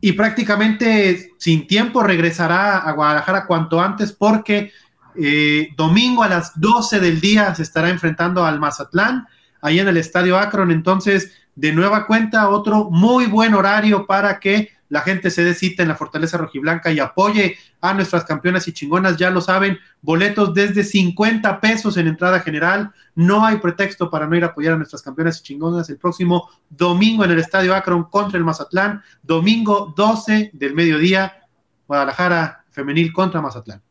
[0.00, 4.72] y prácticamente sin tiempo regresará a Guadalajara cuanto antes porque
[5.18, 9.26] eh, domingo a las 12 del día se estará enfrentando al Mazatlán,
[9.62, 14.70] ahí en el Estadio Akron, entonces de nueva cuenta otro muy buen horario para que
[14.88, 18.72] la gente se dé cita en la Fortaleza Rojiblanca y apoye a nuestras campeonas y
[18.72, 24.26] chingonas, ya lo saben, boletos desde 50 pesos en entrada general, no hay pretexto para
[24.26, 27.74] no ir a apoyar a nuestras campeonas y chingonas el próximo domingo en el Estadio
[27.74, 31.32] Akron contra el Mazatlán, domingo 12 del mediodía,
[31.88, 33.85] Guadalajara femenil contra Mazatlán.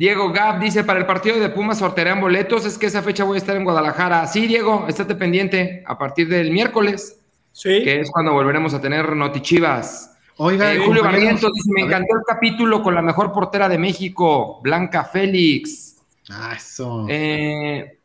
[0.00, 3.34] Diego Gab dice, para el partido de Pumas sortearán boletos, es que esa fecha voy
[3.34, 4.26] a estar en Guadalajara.
[4.26, 7.20] Sí, Diego, estate pendiente a partir del miércoles.
[7.62, 10.16] Que es cuando volveremos a tener Notichivas.
[10.38, 14.62] Oiga, eh, Julio Barrientos dice: Me encantó el capítulo con la mejor portera de México,
[14.62, 15.96] Blanca Félix.
[16.30, 17.04] Ah, eso.
[17.06, 17.98] Eh,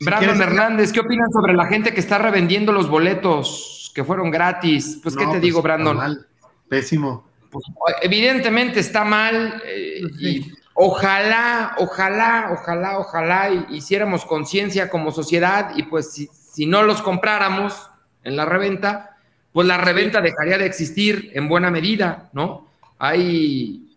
[0.00, 4.98] Brandon Hernández, ¿qué opinan sobre la gente que está revendiendo los boletos que fueron gratis?
[5.00, 6.26] Pues, ¿qué te pues, digo, Brandon?
[6.68, 7.28] Pésimo.
[7.52, 7.64] Pues,
[8.02, 16.12] evidentemente está mal eh, y ojalá, ojalá, ojalá, ojalá hiciéramos conciencia como sociedad y pues
[16.12, 17.88] si, si no los compráramos,
[18.28, 19.16] en la reventa,
[19.52, 22.68] pues la reventa dejaría de existir en buena medida, ¿no?
[22.98, 23.96] Hay,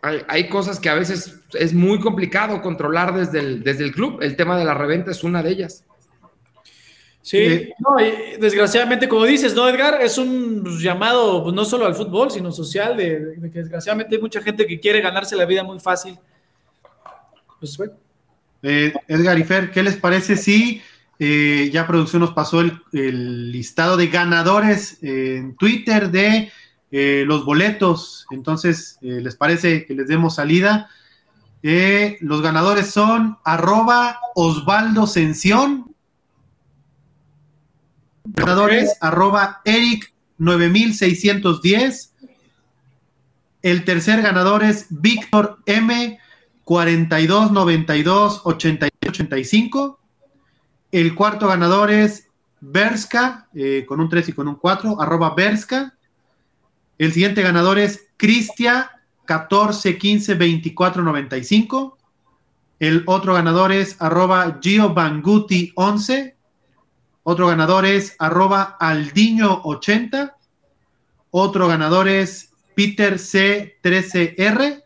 [0.00, 4.22] hay, cosas que a veces es muy complicado controlar desde el, desde el club.
[4.22, 5.84] El tema de la reventa es una de ellas.
[7.22, 7.96] Sí, no,
[8.40, 10.02] desgraciadamente, como dices, ¿no, Edgar?
[10.02, 14.42] Es un llamado pues, no solo al fútbol, sino social, de, que desgraciadamente hay mucha
[14.42, 16.18] gente que quiere ganarse la vida muy fácil.
[17.60, 17.94] Pues, bueno.
[18.64, 20.82] Eh, Edgar y Fer, ¿qué les parece si
[21.24, 26.50] eh, ya producción nos pasó el, listado de ganadores en Twitter de
[26.90, 28.26] eh, los boletos.
[28.32, 30.90] Entonces, eh, ¿les parece que les demos salida?
[31.62, 35.91] los ganadores son arroba Osvaldo Sención.
[38.24, 42.14] Ganadores arroba Eric 9610.
[43.62, 46.18] El tercer ganador es Víctor M
[46.64, 50.00] 4292 85.
[50.90, 52.28] El cuarto ganador es
[52.60, 55.94] Berska, eh, con un 3 y con un 4, arroba Berska.
[56.98, 58.90] El siguiente ganador es Cristia
[59.24, 61.98] 14 15 24 95.
[62.78, 64.60] El otro ganador es arroba
[64.94, 66.36] Banguti 11.
[67.22, 70.34] Otro ganador es arroba Aldiño80.
[71.30, 74.82] Otro ganador es Peter C13R.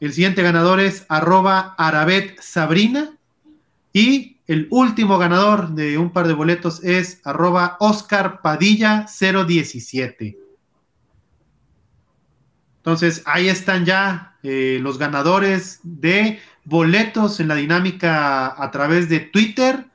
[0.00, 3.16] El siguiente ganador es arroba Arabet Sabrina.
[3.92, 10.38] Y el último ganador de un par de boletos es arroba Oscar Padilla 017.
[12.76, 19.20] Entonces, ahí están ya eh, los ganadores de boletos en la dinámica a través de
[19.20, 19.86] Twitter.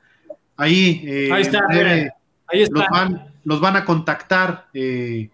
[0.60, 2.78] Ahí, eh, ahí, está, ahí está.
[2.78, 4.66] Los, van, los, van, a contactar.
[4.74, 5.30] Eh,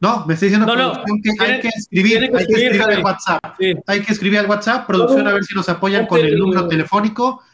[0.00, 0.66] no, me está diciendo
[1.22, 3.44] que hay que escribir, hay que escribir al WhatsApp.
[3.86, 7.44] Hay que escribir al WhatsApp, producción, a ver si nos apoyan con el número telefónico.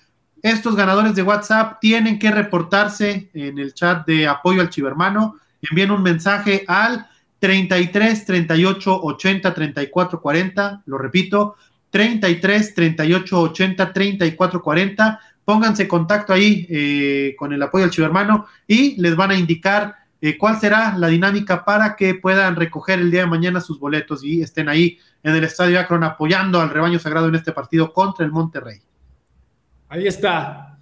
[0.41, 5.37] Estos ganadores de WhatsApp tienen que reportarse en el chat de apoyo al chivermano.
[5.71, 7.07] Envíen un mensaje al
[7.41, 11.57] 33 38 80 34 40, lo repito,
[11.91, 15.21] 33 38 80 34 40.
[15.45, 20.39] Pónganse contacto ahí eh, con el apoyo al chivermano y les van a indicar eh,
[20.39, 24.41] cuál será la dinámica para que puedan recoger el día de mañana sus boletos y
[24.41, 28.33] estén ahí en el Estadio Akron apoyando al rebaño sagrado en este partido contra el
[28.33, 28.81] Monterrey.
[29.89, 30.79] Ahí está.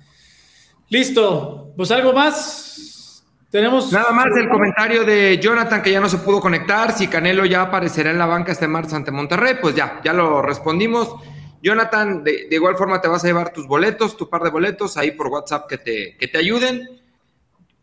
[0.89, 1.73] Listo.
[1.77, 3.25] Pues algo más.
[3.51, 3.93] Tenemos.
[3.93, 6.93] Nada más el comentario de Jonathan que ya no se pudo conectar.
[6.93, 10.41] Si Canelo ya aparecerá en la banca este martes ante Monterrey, pues ya, ya lo
[10.41, 11.17] respondimos.
[11.63, 15.13] Jonathan, de, igual forma te vas a llevar tus boletos, tu par de boletos ahí
[15.13, 17.01] por WhatsApp que te, que te ayuden.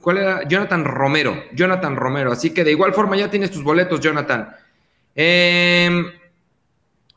[0.02, 0.48] ¿Cuál era?
[0.48, 1.44] Jonathan Romero.
[1.54, 2.32] Jonathan Romero.
[2.32, 4.56] Así que de igual forma ya tienes tus boletos, Jonathan.
[5.16, 6.12] Em,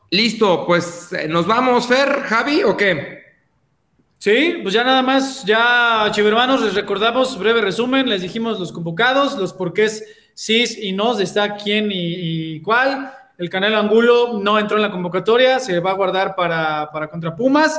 [0.09, 3.23] listo, pues eh, nos vamos, Fer, Javi, ¿o qué?
[4.23, 9.37] Sí, pues ya nada más, ya chivermanos, les recordamos, breve resumen, les dijimos los convocados,
[9.37, 10.01] los porqués
[10.33, 13.13] sí y no está quién y, cuál.
[13.43, 17.35] El Canelo Angulo no entró en la convocatoria, se va a guardar para, para contra
[17.35, 17.77] Pumas.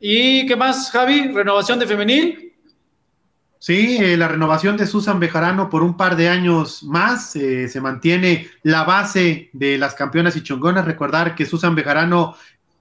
[0.00, 1.28] ¿Y qué más, Javi?
[1.32, 2.52] ¿Renovación de femenil?
[3.60, 7.36] Sí, eh, la renovación de Susan Bejarano por un par de años más.
[7.36, 10.84] Eh, se mantiene la base de las campeonas y chongonas.
[10.84, 12.34] Recordar que Susan Bejarano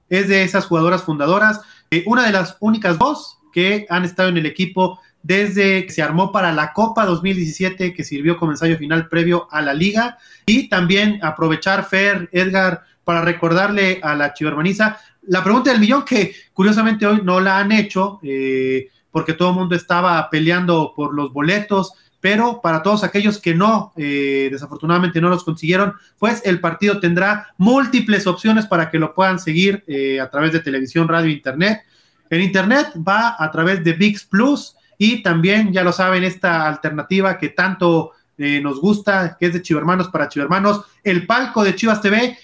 [0.09, 1.61] es de esas jugadoras fundadoras
[1.91, 6.03] eh, una de las únicas dos que han estado en el equipo desde que se
[6.03, 10.69] armó para la Copa 2017, que sirvió como ensayo final previo a la liga, y
[10.69, 17.07] también aprovechar, Fer, Edgar, para recordarle a la chivermaniza la pregunta del millón, que curiosamente
[17.07, 21.93] hoy no la han hecho, eh, porque todo el mundo estaba peleando por los boletos,
[22.21, 27.47] pero para todos aquellos que no, eh, desafortunadamente no los consiguieron, pues el partido tendrá
[27.57, 31.81] múltiples opciones para que lo puedan seguir eh, a través de televisión, radio, internet.
[32.29, 37.37] En internet va a través de VIX Plus y también, ya lo saben, esta alternativa
[37.37, 42.01] que tanto eh, nos gusta, que es de Chivermanos para Chivermanos, el palco de Chivas
[42.01, 42.37] TV.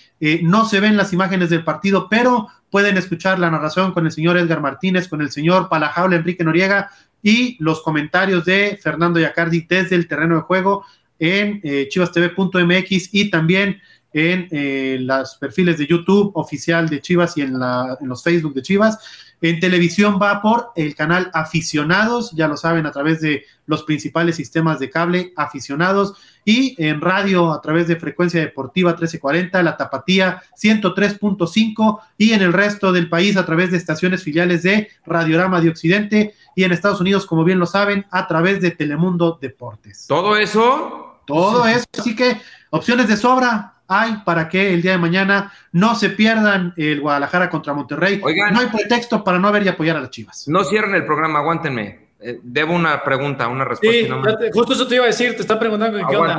[0.44, 4.38] no se ven las imágenes del partido, pero pueden escuchar la narración con el señor
[4.38, 6.92] Edgar Martínez, con el señor Palajaula Enrique Noriega,
[7.24, 10.86] y los comentarios de Fernando Yacardi desde el terreno de juego
[11.20, 13.80] en eh, chivastv.mx y también
[14.14, 18.54] en eh, los perfiles de YouTube oficial de Chivas y en, la, en los Facebook
[18.54, 19.00] de Chivas.
[19.42, 24.36] En televisión va por el canal Aficionados, ya lo saben, a través de los principales
[24.36, 26.14] sistemas de cable Aficionados
[26.46, 32.54] y en radio a través de Frecuencia Deportiva 1340, La Tapatía 103.5 y en el
[32.54, 37.02] resto del país a través de estaciones filiales de Radiorama de Occidente y en Estados
[37.02, 40.06] Unidos, como bien lo saben, a través de Telemundo Deportes.
[40.08, 41.22] ¿Todo eso?
[41.26, 42.42] Todo eso, así que
[42.72, 47.50] opciones de sobra, hay para que el día de mañana no se pierdan el Guadalajara
[47.50, 48.22] contra Monterrey.
[48.24, 50.48] Oigan, no hay pretexto para no ver y apoyar a las Chivas.
[50.48, 52.08] No cierren el programa, aguántenme.
[52.22, 54.16] Eh, debo una pregunta, una respuesta.
[54.16, 56.38] Sí, justo eso te iba a decir, te está preguntando qué onda.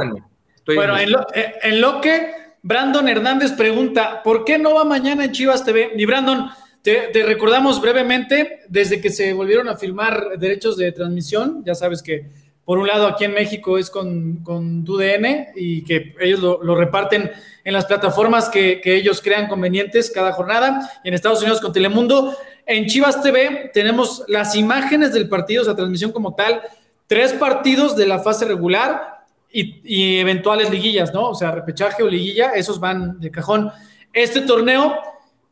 [0.74, 2.32] bueno, en lo, eh, en lo, que
[2.62, 5.92] Brandon Hernández pregunta, ¿por qué no va mañana en Chivas TV?
[5.94, 6.48] Y Brandon,
[6.80, 12.02] te, te, recordamos brevemente, desde que se volvieron a firmar derechos de transmisión, ya sabes
[12.02, 12.30] que
[12.64, 17.30] por un lado aquí en México es con, con DN y que ellos lo, reparten
[17.64, 22.36] en las plataformas que, ellos crean convenientes cada jornada, y en Estados Unidos con Telemundo.
[22.64, 26.62] En Chivas TV tenemos las imágenes del partido, o sea, transmisión como tal,
[27.08, 31.30] tres partidos de la fase regular y, y eventuales liguillas, ¿no?
[31.30, 33.72] O sea, repechaje o liguilla, esos van de cajón.
[34.12, 34.96] Este torneo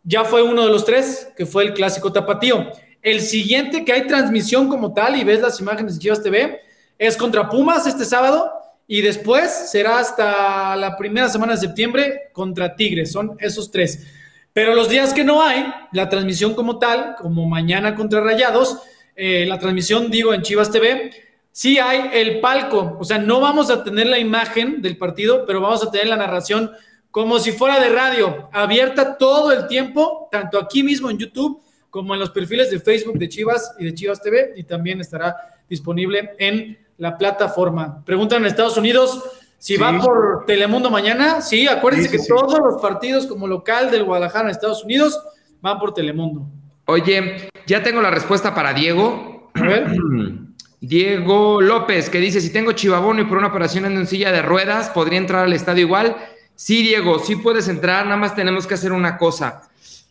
[0.04, 2.70] ya fue uno de los tres, que fue el clásico tapatío.
[3.02, 6.60] El siguiente que hay transmisión como tal y ves las imágenes de Chivas TV
[7.00, 8.52] es contra Pumas este sábado
[8.86, 13.10] y después será hasta la primera semana de septiembre contra Tigres.
[13.10, 14.06] Son esos tres.
[14.52, 18.82] Pero los días que no hay, la transmisión como tal, como mañana contra Rayados,
[19.16, 21.10] eh, la transmisión, digo, en Chivas TV,
[21.50, 25.62] sí hay el palco, o sea, no vamos a tener la imagen del partido, pero
[25.62, 26.70] vamos a tener la narración
[27.10, 32.12] como si fuera de radio, abierta todo el tiempo, tanto aquí mismo en YouTube como
[32.12, 35.34] en los perfiles de Facebook de Chivas y de Chivas TV, y también estará
[35.66, 38.04] disponible en la plataforma.
[38.04, 39.24] Preguntan en Estados Unidos
[39.58, 41.40] si va por Telemundo mañana.
[41.40, 45.18] Sí, acuérdense que todos los partidos como local del Guadalajara en Estados Unidos
[45.62, 46.46] van por Telemundo.
[46.84, 49.50] Oye, ya tengo la respuesta para Diego.
[49.54, 49.86] A ver.
[50.82, 54.88] Diego López, que dice, si tengo chivabono y por una operación en silla de ruedas,
[54.90, 56.16] ¿podría entrar al estadio igual?
[56.54, 59.68] Sí, Diego, sí puedes entrar, nada más tenemos que hacer una cosa.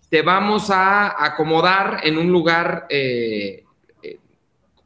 [0.10, 3.64] Te vamos a acomodar en un lugar eh, eh,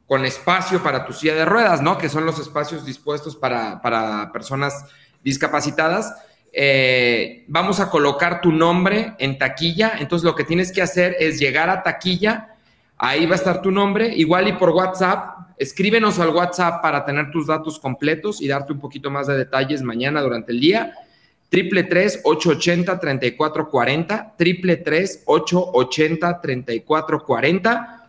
[0.06, 1.98] con espacio para tu silla de ruedas, ¿no?
[1.98, 4.84] Que son los espacios dispuestos para, para personas
[5.22, 6.14] discapacitadas.
[6.52, 11.40] Eh, vamos a colocar tu nombre en taquilla, entonces lo que tienes que hacer es
[11.40, 12.54] llegar a taquilla,
[12.96, 17.32] ahí va a estar tu nombre, igual y por WhatsApp, escríbenos al WhatsApp para tener
[17.32, 20.92] tus datos completos y darte un poquito más de detalles mañana durante el día.
[21.48, 21.88] Triple
[22.22, 24.82] 880 3440, triple
[25.26, 28.03] 880 3440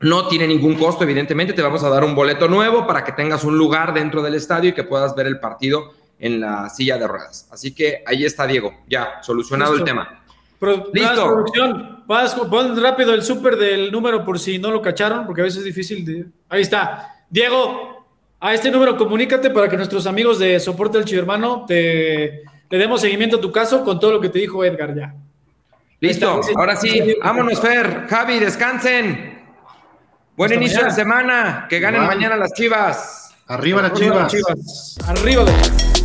[0.00, 1.52] no tiene ningún costo, evidentemente.
[1.52, 4.70] Te vamos a dar un boleto nuevo para que tengas un lugar dentro del estadio
[4.70, 7.48] y que puedas ver el partido en la silla de ruedas.
[7.50, 10.22] Así que ahí está Diego, ya solucionado el tema.
[10.92, 11.26] Listo.
[11.26, 15.60] Producción, pon rápido el súper del número por si no lo cacharon, porque a veces
[15.60, 16.26] es difícil de.
[16.48, 17.24] Ahí está.
[17.28, 18.06] Diego,
[18.40, 23.00] a este número comunícate para que nuestros amigos de Soporte del Hermano te le demos
[23.00, 25.14] seguimiento a tu caso con todo lo que te dijo Edgar ya.
[26.00, 28.06] Listo, ahora sí, vámonos, Fer.
[28.08, 29.35] Javi, descansen.
[30.36, 31.66] Buen inicio de semana.
[31.68, 33.34] Que ganen mañana las chivas.
[33.46, 34.30] Arriba las chivas.
[34.30, 34.98] Chivas.
[35.06, 35.95] Arriba las chivas.